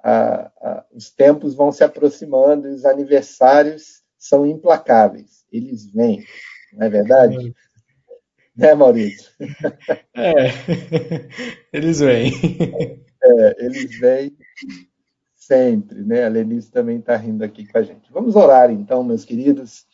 A, 0.02 0.50
a, 0.60 0.86
os 0.92 1.10
tempos 1.10 1.54
vão 1.54 1.70
se 1.70 1.84
aproximando 1.84 2.68
e 2.68 2.72
os 2.72 2.84
aniversários 2.84 4.02
são 4.16 4.46
implacáveis. 4.46 5.44
Eles 5.52 5.92
vêm, 5.92 6.24
não 6.72 6.86
é 6.86 6.90
verdade? 6.90 7.54
Né, 8.56 8.74
Maurício? 8.74 9.30
É, 10.14 10.48
eles 11.72 12.00
vêm. 12.00 12.32
É, 13.22 13.64
eles 13.64 13.98
vêm 13.98 14.36
sempre, 15.50 16.04
né? 16.04 16.24
A 16.24 16.28
Lenice 16.28 16.70
também 16.70 17.00
está 17.00 17.16
rindo 17.16 17.42
aqui 17.42 17.66
com 17.66 17.76
a 17.76 17.82
gente. 17.82 18.12
Vamos 18.12 18.36
orar, 18.36 18.70
então, 18.70 19.02
meus 19.02 19.24
queridos. 19.24 19.84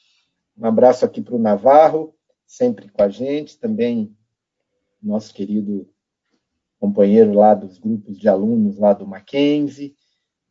Um 0.55 0.67
abraço 0.67 1.03
aqui 1.03 1.23
para 1.23 1.35
o 1.35 1.39
Navarro, 1.39 2.15
sempre 2.47 2.91
com 2.91 3.03
a 3.03 3.09
gente. 3.09 3.59
Também 3.59 4.15
nosso 5.03 5.33
querido 5.33 5.89
companheiro 6.79 7.33
lá 7.33 7.55
dos 7.55 7.79
grupos 7.79 8.19
de 8.19 8.29
alunos 8.29 8.77
lá 8.79 8.93
do 8.93 9.07
Mackenzie. 9.07 9.97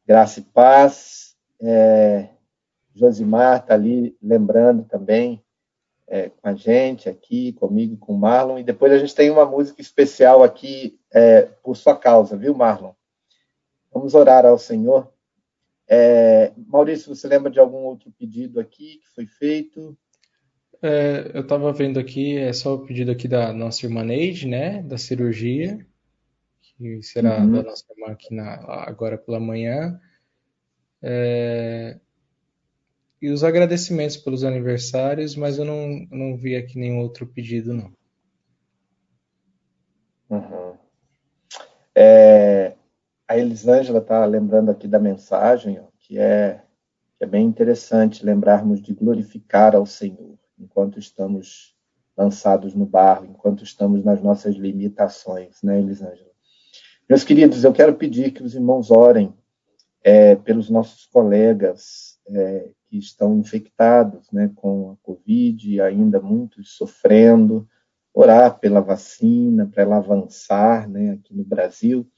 Graça 0.07 0.39
e 0.39 0.43
paz. 0.43 1.35
É, 1.61 2.29
Josimar 2.95 3.59
está 3.59 3.75
ali 3.75 4.17
lembrando 4.19 4.85
também 4.85 5.43
é, 6.07 6.29
com 6.29 6.49
a 6.49 6.55
gente 6.55 7.07
aqui, 7.07 7.53
comigo, 7.53 7.95
com 7.97 8.13
o 8.13 8.17
Marlon. 8.17 8.57
E 8.57 8.63
depois 8.63 8.91
a 8.91 8.97
gente 8.97 9.13
tem 9.13 9.29
uma 9.29 9.45
música 9.45 9.79
especial 9.81 10.41
aqui 10.43 10.99
é, 11.13 11.43
por 11.61 11.77
sua 11.77 11.95
causa, 11.95 12.35
viu, 12.35 12.55
Marlon? 12.55 12.93
Vamos 13.95 14.13
orar 14.13 14.45
ao 14.45 14.59
Senhor. 14.59 15.09
É, 15.87 16.51
Maurício, 16.67 17.15
você 17.15 17.29
lembra 17.29 17.49
de 17.49 17.61
algum 17.61 17.77
outro 17.77 18.11
pedido 18.11 18.59
aqui 18.59 18.97
que 18.97 19.07
foi 19.15 19.25
feito? 19.25 19.97
É, 20.81 21.31
eu 21.33 21.41
estava 21.43 21.71
vendo 21.71 21.97
aqui, 21.97 22.37
é 22.37 22.51
só 22.51 22.75
o 22.75 22.85
pedido 22.85 23.09
aqui 23.09 23.25
da 23.25 23.53
nossa 23.53 23.85
irmã 23.85 24.03
Neide, 24.03 24.49
né, 24.49 24.83
da 24.83 24.97
cirurgia, 24.97 25.87
que 26.61 27.01
será 27.03 27.39
uhum. 27.39 27.53
da 27.53 27.63
nossa 27.63 27.85
irmã 27.89 28.11
aqui 28.11 28.35
na, 28.35 28.55
agora 28.85 29.17
pela 29.17 29.39
manhã. 29.39 29.97
É, 31.01 31.97
e 33.21 33.29
os 33.29 33.45
agradecimentos 33.45 34.17
pelos 34.17 34.43
aniversários, 34.43 35.37
mas 35.37 35.57
eu 35.57 35.63
não, 35.63 36.05
não 36.11 36.35
vi 36.35 36.57
aqui 36.57 36.77
nenhum 36.77 36.99
outro 36.99 37.25
pedido, 37.25 37.73
não. 37.73 37.93
Uhum. 40.29 40.77
É, 41.95 42.74
a 43.27 43.37
Elisângela 43.37 43.99
está 43.99 44.23
lembrando 44.25 44.69
aqui 44.69 44.87
da 44.87 44.99
mensagem, 44.99 45.79
ó, 45.79 45.85
que, 45.99 46.17
é, 46.17 46.61
que 47.17 47.23
é 47.23 47.27
bem 47.27 47.45
interessante 47.45 48.25
lembrarmos 48.25 48.81
de 48.81 48.93
glorificar 48.93 49.75
ao 49.75 49.85
Senhor 49.85 50.37
enquanto 50.59 50.99
estamos 50.99 51.75
lançados 52.15 52.73
no 52.73 52.85
barro, 52.85 53.25
enquanto 53.25 53.63
estamos 53.63 54.03
nas 54.03 54.21
nossas 54.21 54.55
limitações, 54.55 55.61
né, 55.63 55.79
Elisângela? 55.79 56.29
Meus 57.09 57.23
queridos, 57.23 57.63
eu 57.63 57.73
quero 57.73 57.95
pedir 57.95 58.31
que 58.31 58.43
os 58.43 58.55
irmãos 58.55 58.89
orem 58.89 59.33
é, 60.03 60.35
pelos 60.35 60.69
nossos 60.69 61.05
colegas 61.07 62.19
é, 62.29 62.69
que 62.87 62.97
estão 62.97 63.37
infectados 63.37 64.31
né, 64.31 64.51
com 64.55 64.91
a 64.91 64.95
Covid, 65.05 65.81
ainda 65.81 66.21
muitos 66.21 66.75
sofrendo, 66.77 67.67
orar 68.13 68.59
pela 68.59 68.81
vacina, 68.81 69.67
para 69.67 69.83
ela 69.83 69.97
avançar 69.97 70.87
né, 70.87 71.11
aqui 71.11 71.35
no 71.35 71.43
Brasil 71.43 72.09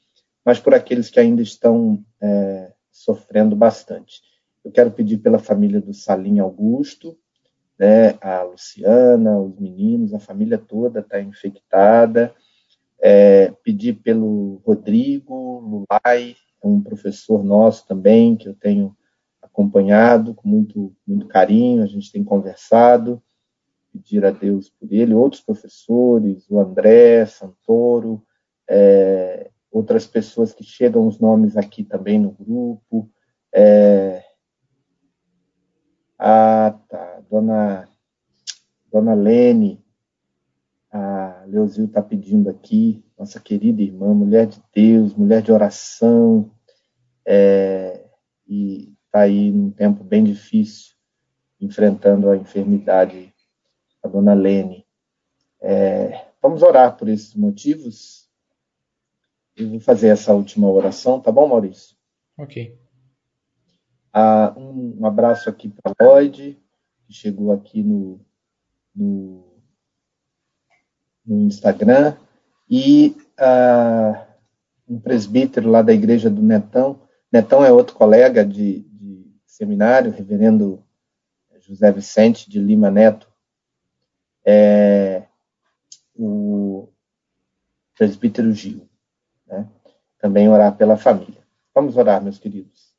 mas 0.48 0.62
por 0.62 0.74
aqueles 0.74 1.10
que 1.10 1.20
ainda 1.20 1.42
estão 1.42 2.02
é, 2.22 2.72
sofrendo 2.90 3.54
bastante. 3.54 4.22
Eu 4.64 4.72
quero 4.72 4.90
pedir 4.92 5.18
pela 5.18 5.40
família 5.40 5.82
do 5.82 5.94
Salim 5.94 6.40
Augusto, 6.40 7.18
né, 7.78 8.18
a 8.22 8.44
Luciana, 8.44 9.38
os 9.38 9.60
meninos, 9.60 10.14
a 10.14 10.20
família 10.20 10.58
toda 10.58 11.02
está 11.02 11.20
infectada. 11.22 12.34
É, 12.98 13.52
pedir 13.62 13.96
pelo 13.96 14.62
Rodrigo 14.66 15.60
Lulai, 15.60 16.38
um 16.64 16.82
professor 16.82 17.44
nosso 17.44 17.86
também, 17.86 18.38
que 18.38 18.48
eu 18.48 18.54
tenho 18.54 18.96
acompanhado 19.42 20.34
com 20.34 20.48
muito, 20.48 20.96
muito 21.06 21.28
carinho, 21.28 21.84
a 21.84 21.88
gente 21.88 22.10
tem 22.10 22.24
conversado, 22.24 23.22
pedir 23.92 24.24
a 24.24 24.32
Deus 24.32 24.70
por 24.70 24.88
ele, 24.94 25.14
outros 25.14 25.42
professores, 25.42 26.50
o 26.50 26.58
André 26.58 27.26
Santoro, 27.26 28.24
é, 28.70 29.52
outras 29.72 30.08
pessoas 30.08 30.54
que 30.54 30.64
chegam 30.64 31.08
os 31.08 31.20
nomes 31.20 31.58
aqui 31.58 31.84
também 31.84 32.20
no 32.20 32.32
grupo. 32.32 33.10
É... 33.54 34.24
Ah, 36.18 36.78
tá. 36.90 37.22
Dona, 37.30 37.88
Dona 38.92 39.14
Lene, 39.14 39.84
a 40.92 41.44
Leozil 41.48 41.86
está 41.86 42.02
pedindo 42.02 42.50
aqui, 42.50 43.04
nossa 43.18 43.40
querida 43.40 43.82
irmã, 43.82 44.14
mulher 44.14 44.48
de 44.48 44.62
Deus, 44.74 45.14
mulher 45.14 45.42
de 45.42 45.52
oração, 45.52 46.52
é... 47.26 48.06
e 48.48 48.96
está 49.06 49.22
aí 49.22 49.52
num 49.52 49.70
tempo 49.72 50.04
bem 50.04 50.24
difícil, 50.24 50.96
enfrentando 51.60 52.30
a 52.30 52.38
enfermidade, 52.38 53.34
a 54.02 54.08
Dona 54.08 54.34
Lene. 54.34 54.86
É... 55.60 56.28
Vamos 56.42 56.64
orar 56.64 56.96
por 56.96 57.10
esses 57.10 57.36
motivos? 57.36 58.27
Eu 59.58 59.70
vou 59.70 59.80
fazer 59.80 60.10
essa 60.10 60.34
última 60.34 60.70
oração, 60.70 61.20
tá 61.20 61.32
bom, 61.32 61.48
Maurício? 61.48 61.98
Ok. 62.38 62.78
Ah, 64.14 64.54
um, 64.56 65.00
um, 65.02 65.06
abraço 65.06 65.50
aqui 65.50 65.68
para 65.68 65.94
Lloyd, 66.00 66.62
que 67.06 67.14
chegou 67.14 67.52
aqui 67.52 67.82
no, 67.82 68.24
no, 68.96 69.44
no 71.26 71.42
Instagram, 71.42 72.16
e 72.70 73.18
ah, 73.38 74.28
um 74.88 75.00
presbítero 75.00 75.72
lá 75.72 75.82
da 75.82 75.92
igreja 75.92 76.30
do 76.30 76.42
Netão. 76.42 77.02
Netão 77.32 77.66
é 77.66 77.72
outro 77.72 77.96
colega 77.96 78.46
de, 78.46 78.82
de 78.84 79.26
seminário, 79.46 80.12
reverendo 80.12 80.86
José 81.60 81.92
Vicente 81.92 82.50
de 82.50 82.60
Lima 82.60 82.90
Neto, 82.90 83.28
é, 84.46 85.24
o 86.16 86.88
presbítero 87.98 88.54
Gil. 88.54 88.87
Né? 89.48 89.68
Também 90.20 90.50
orar 90.50 90.76
pela 90.76 90.98
família. 90.98 91.46
Vamos 91.74 91.96
orar, 91.96 92.22
meus 92.24 92.38
queridos. 92.38 92.94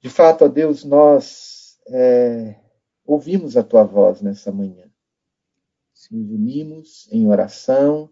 De 0.00 0.10
fato, 0.10 0.44
ó 0.44 0.48
Deus, 0.48 0.84
nós 0.84 1.78
é, 1.88 2.56
ouvimos 3.04 3.56
a 3.56 3.62
tua 3.62 3.84
voz 3.84 4.20
nessa 4.20 4.52
manhã. 4.52 4.84
Nos 6.10 6.30
unimos 6.30 7.08
em 7.10 7.26
oração 7.28 8.10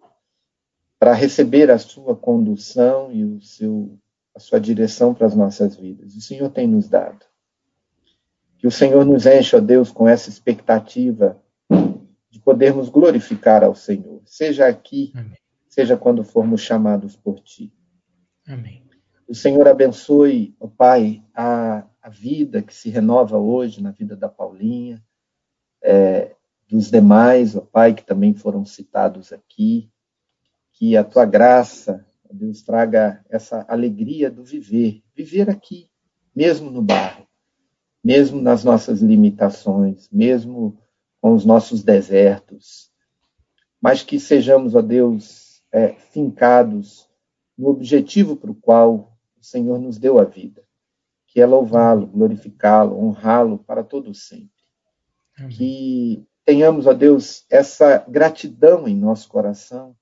para 0.99 1.13
receber 1.13 1.71
a 1.71 1.79
sua 1.79 2.17
condução 2.17 3.13
e 3.13 3.25
o 3.25 3.41
seu, 3.43 3.99
a 4.35 4.41
sua 4.41 4.61
direção 4.61 5.13
para 5.13 5.27
as 5.27 5.35
nossas 5.35 5.77
vidas. 5.77 6.15
O 6.15 6.21
Senhor 6.21 6.49
tem 6.49 6.67
nos 6.67 6.89
dado. 6.89 7.27
Que 8.57 8.67
o 8.67 8.71
Senhor 8.71 9.05
nos 9.05 9.27
enche, 9.27 9.57
ó 9.57 9.61
Deus, 9.61 9.91
com 9.91 10.09
essa 10.09 10.31
expectativa 10.31 11.43
de 12.31 12.41
podermos 12.41 12.89
glorificar 12.89 13.63
ao 13.63 13.75
Senhor, 13.75 14.23
seja 14.25 14.67
aqui, 14.67 15.13
Amém. 15.15 15.42
Seja 15.73 15.97
quando 15.97 16.23
formos 16.23 16.61
chamados 16.61 17.17
por 17.17 17.41
Ti. 17.41 17.73
Amém. 18.47 18.85
O 19.27 19.35
Senhor 19.35 19.67
abençoe, 19.67 20.55
ó 20.61 20.69
Pai, 20.69 21.25
a, 21.35 21.87
a 22.03 22.11
vida 22.11 22.61
que 22.61 22.75
se 22.75 22.91
renova 22.91 23.39
hoje 23.39 23.83
na 23.83 23.91
vida 23.91 24.15
da 24.15 24.29
Paulinha, 24.29 25.03
é, 25.83 26.37
dos 26.69 26.91
demais, 26.91 27.57
ó 27.57 27.63
Pai, 27.63 27.95
que 27.95 28.05
também 28.05 28.35
foram 28.35 28.67
citados 28.67 29.33
aqui, 29.33 29.91
que 30.75 30.95
a 30.95 31.03
Tua 31.03 31.25
graça, 31.25 32.07
ó 32.29 32.35
Deus, 32.35 32.61
traga 32.61 33.25
essa 33.31 33.65
alegria 33.67 34.31
do 34.31 34.45
viver, 34.45 35.03
viver 35.17 35.49
aqui, 35.49 35.89
mesmo 36.37 36.71
no 36.71 36.83
barro, 36.83 37.27
mesmo 38.05 38.43
nas 38.43 38.63
nossas 38.63 39.01
limitações, 39.01 40.07
mesmo 40.13 40.79
com 41.19 41.33
os 41.33 41.47
nossos 41.47 41.83
desertos, 41.83 42.93
mas 43.81 44.03
que 44.03 44.21
sejamos, 44.21 44.75
ó 44.75 44.83
Deus, 44.83 45.42
é, 45.73 45.95
fincados 45.95 47.09
no 47.57 47.69
objetivo 47.69 48.37
para 48.37 48.51
o 48.51 48.55
qual 48.55 49.17
o 49.41 49.43
Senhor 49.43 49.79
nos 49.79 49.99
deu 49.99 50.19
a 50.19 50.25
vida, 50.25 50.63
que 51.27 51.41
é 51.41 51.47
louvá-lo, 51.47 52.07
glorificá-lo, 52.07 52.97
honrá-lo 52.97 53.59
para 53.59 53.83
todo 53.83 54.15
sempre. 54.15 54.51
Amém. 55.39 55.51
Que 55.51 56.27
tenhamos, 56.45 56.87
ó 56.87 56.93
Deus, 56.93 57.47
essa 57.49 58.05
gratidão 58.09 58.87
em 58.87 58.97
nosso 58.97 59.29
coração 59.29 59.97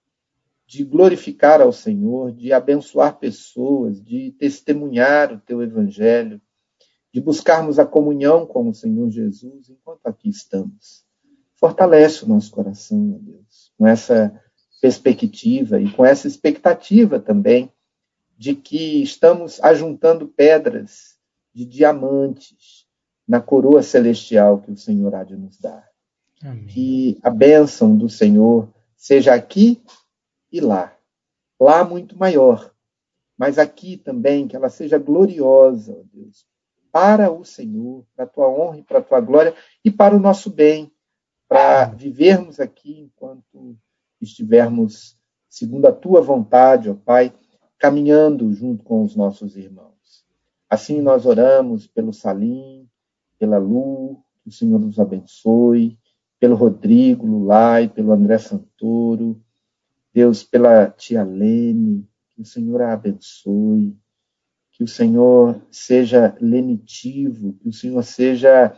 de 0.66 0.84
glorificar 0.84 1.60
ao 1.60 1.72
Senhor, 1.72 2.32
de 2.32 2.52
abençoar 2.52 3.18
pessoas, 3.18 4.00
de 4.00 4.32
testemunhar 4.38 5.32
o 5.32 5.40
teu 5.40 5.62
evangelho, 5.62 6.40
de 7.12 7.20
buscarmos 7.20 7.78
a 7.78 7.86
comunhão 7.86 8.46
com 8.46 8.68
o 8.68 8.74
Senhor 8.74 9.10
Jesus 9.10 9.68
enquanto 9.68 10.06
aqui 10.06 10.28
estamos. 10.28 11.04
Fortalece 11.56 12.24
o 12.24 12.28
nosso 12.28 12.52
coração, 12.52 13.16
ó 13.16 13.18
Deus, 13.18 13.72
com 13.76 13.86
essa 13.86 14.32
perspectiva 14.80 15.80
e 15.80 15.90
com 15.92 16.04
essa 16.04 16.26
expectativa 16.26 17.20
também 17.20 17.70
de 18.36 18.54
que 18.54 19.02
estamos 19.02 19.62
ajuntando 19.62 20.26
pedras 20.26 21.18
de 21.54 21.64
diamantes 21.64 22.86
na 23.28 23.40
coroa 23.40 23.82
celestial 23.82 24.60
que 24.60 24.70
o 24.70 24.76
Senhor 24.76 25.14
há 25.14 25.22
de 25.22 25.36
nos 25.36 25.58
dar. 25.58 25.88
Amém. 26.42 26.64
Que 26.66 27.18
a 27.22 27.28
bênção 27.28 27.96
do 27.96 28.08
Senhor 28.08 28.68
seja 28.96 29.34
aqui 29.34 29.82
e 30.50 30.60
lá. 30.60 30.96
Lá 31.60 31.84
muito 31.84 32.18
maior, 32.18 32.72
mas 33.36 33.58
aqui 33.58 33.98
também 33.98 34.48
que 34.48 34.56
ela 34.56 34.70
seja 34.70 34.98
gloriosa, 34.98 35.92
ó 35.92 36.02
Deus, 36.10 36.46
para 36.90 37.30
o 37.30 37.44
Senhor, 37.44 38.06
para 38.16 38.24
a 38.24 38.28
tua 38.28 38.48
honra 38.48 38.78
e 38.78 38.82
para 38.82 38.98
a 38.98 39.02
tua 39.02 39.20
glória 39.20 39.54
e 39.84 39.90
para 39.90 40.16
o 40.16 40.18
nosso 40.18 40.48
bem, 40.48 40.90
para 41.46 41.84
vivermos 41.84 42.58
aqui 42.58 43.00
enquanto 43.00 43.76
estivermos 44.20 45.18
segundo 45.48 45.86
a 45.86 45.92
tua 45.92 46.20
vontade, 46.20 46.88
ó 46.88 46.94
Pai, 46.94 47.32
caminhando 47.78 48.52
junto 48.52 48.84
com 48.84 49.02
os 49.02 49.16
nossos 49.16 49.56
irmãos. 49.56 50.24
Assim 50.68 51.00
nós 51.00 51.26
oramos 51.26 51.86
pelo 51.86 52.12
Salim, 52.12 52.88
pela 53.38 53.58
Lu, 53.58 54.22
que 54.42 54.48
o 54.48 54.52
Senhor 54.52 54.78
nos 54.78 55.00
abençoe, 55.00 55.98
pelo 56.38 56.54
Rodrigo 56.54 57.26
Lulai, 57.26 57.88
pelo 57.88 58.12
André 58.12 58.38
Santoro, 58.38 59.42
Deus, 60.12 60.42
pela 60.42 60.88
tia 60.88 61.22
Lene, 61.22 62.08
que 62.30 62.42
o 62.42 62.44
Senhor 62.44 62.80
a 62.82 62.92
abençoe, 62.92 63.96
que 64.72 64.84
o 64.84 64.88
Senhor 64.88 65.60
seja 65.70 66.36
lenitivo, 66.40 67.54
que 67.54 67.68
o 67.68 67.72
Senhor 67.72 68.02
seja 68.02 68.74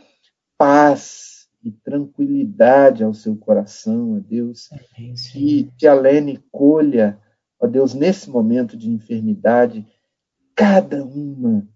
paz 0.57 1.32
e 1.63 1.71
tranquilidade 1.71 3.03
ao 3.03 3.13
seu 3.13 3.35
coração, 3.35 4.17
ó 4.17 4.19
Deus. 4.19 4.69
Amém, 4.71 5.13
que 5.31 5.71
Tia 5.77 5.93
Lene 5.93 6.37
colha, 6.51 7.19
ó 7.59 7.65
Deus, 7.65 7.93
nesse 7.93 8.29
momento 8.29 8.75
de 8.75 8.89
enfermidade, 8.89 9.87
cada 10.55 11.03
uma 11.03 11.67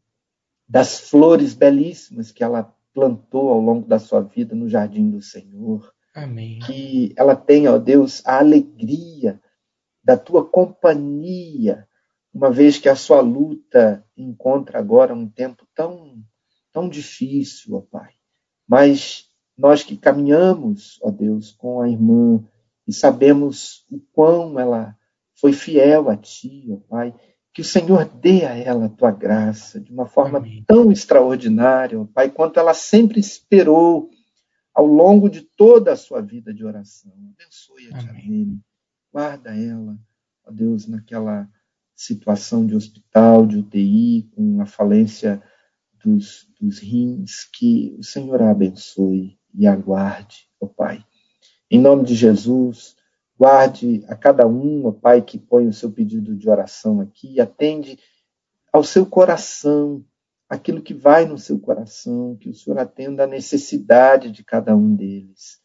das 0.68 1.00
flores 1.00 1.54
belíssimas 1.54 2.32
que 2.32 2.44
ela 2.44 2.76
plantou 2.94 3.50
ao 3.50 3.62
longo 3.62 3.88
da 3.88 4.00
sua 4.00 4.22
vida 4.22 4.54
no 4.56 4.68
jardim 4.68 5.10
do 5.10 5.22
Senhor. 5.22 5.94
Amém. 6.14 6.60
Que 6.60 7.14
ela 7.16 7.36
tenha, 7.36 7.72
ó 7.72 7.78
Deus, 7.78 8.26
a 8.26 8.40
alegria 8.40 9.40
da 10.04 10.18
tua 10.18 10.44
companhia, 10.44 11.88
uma 12.34 12.52
vez 12.52 12.78
que 12.78 12.90
a 12.90 12.96
sua 12.96 13.22
luta 13.22 14.06
encontra 14.16 14.80
agora 14.80 15.14
um 15.14 15.30
tempo 15.30 15.68
tão, 15.74 16.24
tão 16.74 16.90
difícil, 16.90 17.76
ó 17.76 17.82
Pai. 17.82 18.14
Mas 18.68 19.27
nós 19.58 19.84
que 19.84 19.98
caminhamos, 19.98 21.00
ó 21.02 21.10
Deus, 21.10 21.52
com 21.52 21.82
a 21.82 21.90
irmã 21.90 22.44
e 22.88 22.94
sabemos 22.94 23.86
o 23.92 24.00
quão 24.14 24.60
ela 24.60 24.96
foi 25.36 25.52
fiel 25.52 26.10
a 26.10 26.16
Ti, 26.16 26.68
ó 26.72 26.78
Pai, 26.88 27.14
que 27.54 27.62
o 27.62 27.66
Senhor 27.66 28.06
dê 28.06 28.46
a 28.46 28.56
ela 28.56 28.86
a 28.86 28.90
Tua 28.90 29.12
graça 29.12 29.80
de 29.80 29.92
uma 29.92 30.06
forma 30.06 30.38
Amém. 30.38 30.64
tão 30.68 30.92
extraordinária, 30.92 32.00
ó 32.00 32.06
Pai, 32.06 32.30
quanto 32.30 32.60
ela 32.60 32.74
sempre 32.74 33.20
esperou 33.20 34.10
ao 34.74 34.86
longo 34.86 35.28
de 35.28 35.42
toda 35.42 35.92
a 35.92 35.98
sua 35.98 36.22
vida 36.22 36.54
de 36.54 36.64
oração. 36.64 37.12
Abençoe 37.36 37.90
a 37.92 37.98
Tia 37.98 38.14
guarda 39.12 39.58
ela, 39.58 39.98
ó 40.46 40.52
Deus, 40.52 40.88
naquela 40.88 41.50
situação 41.96 42.68
de 42.68 42.76
hospital, 42.76 43.48
de 43.48 43.58
UTI, 43.58 44.30
com 44.36 44.62
a 44.62 44.66
falência 44.68 45.42
dos, 46.04 46.48
dos 46.62 46.78
rins, 46.78 47.44
que 47.52 47.96
o 47.98 48.04
Senhor 48.04 48.40
a 48.44 48.52
abençoe 48.52 49.40
e 49.58 49.66
aguarde, 49.66 50.48
ó 50.62 50.68
Pai. 50.68 51.04
Em 51.70 51.80
nome 51.80 52.06
de 52.06 52.14
Jesus, 52.14 52.96
guarde 53.38 54.06
a 54.08 54.16
cada 54.16 54.48
um, 54.48 54.86
ó 54.86 54.92
Pai, 54.92 55.22
que 55.22 55.40
põe 55.40 55.68
o 55.68 55.74
seu 55.74 55.92
pedido 55.92 56.36
de 56.36 56.50
oração 56.50 57.02
aqui 57.02 57.42
atende 57.42 58.00
ao 58.72 58.84
seu 58.84 59.06
coração, 59.06 60.06
aquilo 60.48 60.82
que 60.82 60.94
vai 60.94 61.26
no 61.26 61.38
seu 61.38 61.60
coração, 61.60 62.38
que 62.38 62.50
o 62.50 62.54
Senhor 62.54 62.80
atenda 62.80 63.24
a 63.24 63.28
necessidade 63.28 64.32
de 64.32 64.44
cada 64.44 64.76
um 64.76 64.96
deles. 64.96 65.60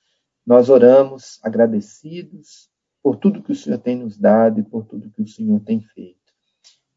Nós 0.44 0.68
oramos 0.68 1.38
agradecidos 1.42 2.70
por 3.02 3.16
tudo 3.16 3.42
que 3.42 3.52
o 3.52 3.56
Senhor 3.56 3.78
tem 3.78 3.96
nos 3.96 4.16
dado 4.16 4.60
e 4.60 4.64
por 4.64 4.84
tudo 4.86 5.10
que 5.10 5.22
o 5.22 5.26
Senhor 5.26 5.60
tem 5.60 5.80
feito. 5.80 6.18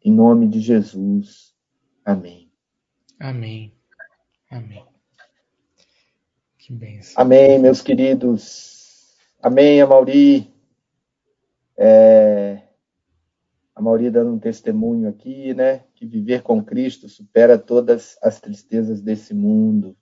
Em 0.03 0.11
nome 0.11 0.47
de 0.47 0.59
Jesus. 0.59 1.53
Amém. 2.03 2.51
Amém. 3.19 3.73
Amém. 4.49 4.94
Que 6.65 6.73
benção. 6.73 7.21
Amém, 7.21 7.59
meus 7.59 7.79
queridos. 7.79 9.15
Amém, 9.39 9.79
Amauri. 9.79 10.51
É... 11.77 12.59
A 13.75 13.79
Mauri 13.79 14.09
dando 14.09 14.33
um 14.33 14.39
testemunho 14.39 15.07
aqui, 15.07 15.53
né? 15.53 15.83
Que 15.93 16.07
viver 16.07 16.41
com 16.41 16.63
Cristo 16.63 17.07
supera 17.07 17.55
todas 17.59 18.17
as 18.19 18.41
tristezas 18.41 18.99
desse 18.99 19.31
mundo. 19.31 19.95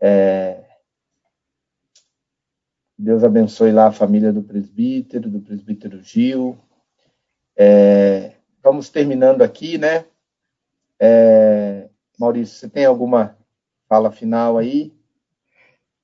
É... 0.00 0.64
Deus 2.98 3.22
abençoe 3.22 3.70
lá 3.70 3.86
a 3.86 3.92
família 3.92 4.32
do 4.32 4.42
presbítero, 4.42 5.30
do 5.30 5.40
presbítero 5.40 6.02
Gil. 6.02 6.58
É... 7.54 8.34
Vamos 8.60 8.90
terminando 8.90 9.42
aqui, 9.42 9.78
né? 9.78 10.06
É... 10.98 11.88
Maurício, 12.18 12.56
você 12.56 12.68
tem 12.68 12.84
alguma 12.84 13.38
fala 13.88 14.10
final 14.10 14.58
aí? 14.58 14.92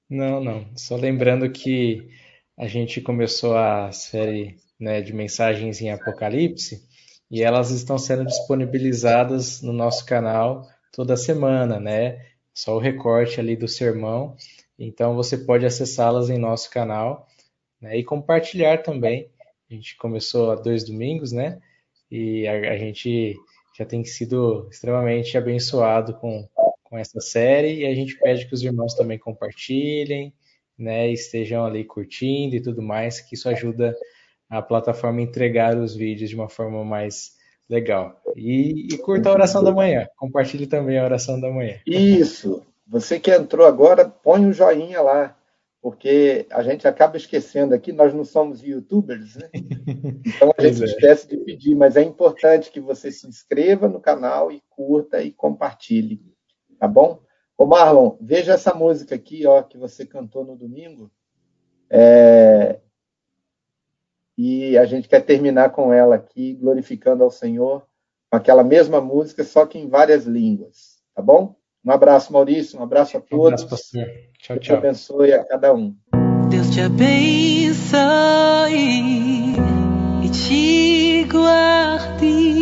Não, 0.09 0.43
não. 0.43 0.67
Só 0.77 0.97
lembrando 0.97 1.51
que 1.51 2.09
a 2.57 2.67
gente 2.67 3.01
começou 3.01 3.57
a 3.57 3.93
série 3.93 4.57
né, 4.81 5.01
de 5.03 5.13
mensagens 5.13 5.81
em 5.81 5.91
Apocalipse 5.91 6.83
e 7.31 7.43
elas 7.43 7.71
estão 7.71 7.99
sendo 7.99 8.25
disponibilizadas 8.25 9.61
no 9.61 9.73
nosso 9.73 10.07
canal 10.07 10.67
toda 10.93 11.17
semana, 11.17 11.79
né? 11.79 12.25
Só 12.55 12.77
o 12.77 12.81
recorte 12.81 13.39
ali 13.39 13.55
do 13.55 13.69
sermão. 13.69 14.35
Então 14.79 15.15
você 15.15 15.37
pode 15.37 15.67
acessá-las 15.67 16.31
em 16.31 16.39
nosso 16.39 16.71
canal 16.71 17.27
né, 17.81 17.99
e 17.99 18.05
compartilhar 18.05 18.79
também. 18.79 19.31
A 19.71 19.75
gente 19.75 19.97
começou 19.97 20.51
há 20.51 20.55
dois 20.55 20.85
domingos, 20.85 21.33
né? 21.33 21.61
E 22.11 22.47
a, 22.49 22.73
a 22.73 22.79
gente 22.79 23.37
já 23.77 23.85
tem 23.85 24.05
sido 24.05 24.67
extremamente 24.71 25.37
abençoado 25.37 26.15
com, 26.15 26.49
com 26.89 26.99
essa 26.99 27.21
série 27.21 27.81
e 27.81 27.87
a 27.87 27.95
gente 27.95 28.19
pede 28.19 28.47
que 28.47 28.55
os 28.55 28.63
irmãos 28.63 28.95
também 28.95 29.19
compartilhem, 29.19 30.33
né, 30.79 31.11
estejam 31.11 31.65
ali 31.65 31.85
curtindo 31.85 32.57
e 32.57 32.63
tudo 32.63 32.81
mais, 32.81 33.21
que 33.21 33.35
isso 33.35 33.49
ajuda 33.49 33.97
a 34.49 34.63
plataforma 34.63 35.21
a 35.21 35.23
entregar 35.23 35.77
os 35.77 35.95
vídeos 35.95 36.31
de 36.31 36.37
uma 36.37 36.49
forma 36.49 36.85
mais 36.85 37.33
legal. 37.69 38.21
E, 38.37 38.95
e 38.95 38.99
curta 38.99 39.29
a 39.29 39.33
oração 39.33 39.63
da 39.63 39.73
manhã, 39.73 40.07
compartilhe 40.17 40.67
também 40.67 40.99
a 40.99 41.05
oração 41.05 41.41
da 41.41 41.51
manhã. 41.51 41.79
Isso, 41.87 42.65
você 42.87 43.21
que 43.21 43.31
entrou 43.31 43.67
agora, 43.67 44.09
põe 44.09 44.47
um 44.47 44.53
joinha 44.53 45.03
lá, 45.03 45.37
porque 45.83 46.47
a 46.51 46.63
gente 46.63 46.89
acaba 46.89 47.17
esquecendo 47.17 47.75
aqui, 47.75 47.93
nós 47.93 48.15
não 48.15 48.25
somos 48.25 48.63
youtubers, 48.63 49.37
né? 49.37 49.51
Então 50.25 50.53
a 50.57 50.63
gente 50.63 50.83
é. 50.83 50.85
esquece 50.87 51.29
de 51.29 51.37
pedir, 51.39 51.75
mas 51.75 51.97
é 51.97 52.03
importante 52.03 52.71
que 52.71 52.81
você 52.81 53.11
se 53.11 53.27
inscreva 53.27 53.89
no 53.89 54.01
canal 54.01 54.51
e 54.53 54.63
curta 54.69 55.23
e 55.23 55.33
compartilhe, 55.33 56.21
tá 56.79 56.87
bom? 56.89 57.21
Ô 57.57 57.67
Marlon, 57.67 58.17
veja 58.21 58.53
essa 58.53 58.73
música 58.73 59.15
aqui, 59.15 59.47
ó, 59.47 59.63
que 59.63 59.77
você 59.77 60.07
cantou 60.07 60.45
no 60.45 60.57
domingo. 60.57 61.11
É... 61.91 62.79
E 64.37 64.79
a 64.79 64.85
gente 64.85 65.09
quer 65.09 65.25
terminar 65.25 65.71
com 65.71 65.93
ela 65.93 66.15
aqui, 66.15 66.55
glorificando 66.55 67.25
ao 67.25 67.31
Senhor, 67.31 67.85
com 68.31 68.37
aquela 68.37 68.63
mesma 68.63 69.01
música, 69.01 69.43
só 69.43 69.67
que 69.67 69.79
em 69.79 69.89
várias 69.89 70.25
línguas, 70.25 71.03
tá 71.15 71.21
bom? 71.21 71.57
Um 71.85 71.91
abraço, 71.91 72.33
Maurício, 72.33 72.79
um 72.79 72.83
abraço 72.83 73.17
a 73.17 73.21
todos. 73.21 73.63
Um 73.63 73.65
abraço, 73.65 73.69
pastor. 73.69 74.07
Tchau, 74.39 74.57
Deus 74.57 74.67
tchau. 74.67 74.81
Deus 74.81 74.85
abençoe 74.85 75.33
a 75.33 75.45
cada 75.45 75.75
um. 75.75 75.97
Deus 76.49 76.71
te 76.71 76.81
abençoe 76.81 77.97
e 80.25 80.31
te 80.31 81.25
guarde, 81.25 82.58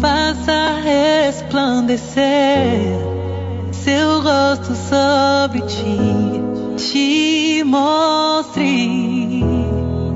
faça 0.00 0.80
resplandecer 0.82 2.80
seu 3.70 4.22
rosto 4.22 4.74
sobre 4.74 5.60
ti, 5.62 5.98
te 6.76 7.62
mostre 7.64 9.44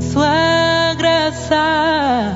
sua 0.00 0.94
graça 0.96 2.34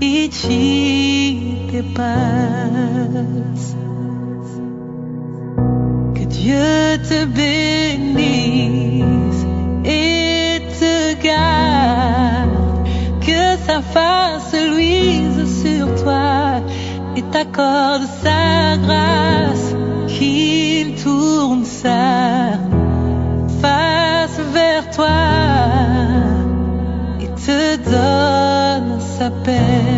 e 0.00 0.28
te 0.28 1.58
dê 1.78 1.82
paz. 1.94 3.76
Que 6.14 6.26
Dieu 6.26 6.98
te 7.06 7.24
bénisse 7.26 8.66
et 9.84 10.60
te 10.78 11.14
garde, 11.22 12.90
que 13.20 13.56
sa 13.64 13.80
face 13.80 14.58
luise 14.68 15.47
t'accorde 17.38 18.02
sa 18.22 18.76
grâce, 18.78 19.74
qu'il 20.08 20.94
tourne 20.96 21.64
sa 21.64 22.58
face 23.62 24.40
vers 24.52 24.90
toi 24.90 25.06
et 27.20 27.28
te 27.28 27.76
donne 27.90 29.00
sa 29.00 29.30
paix. 29.30 29.97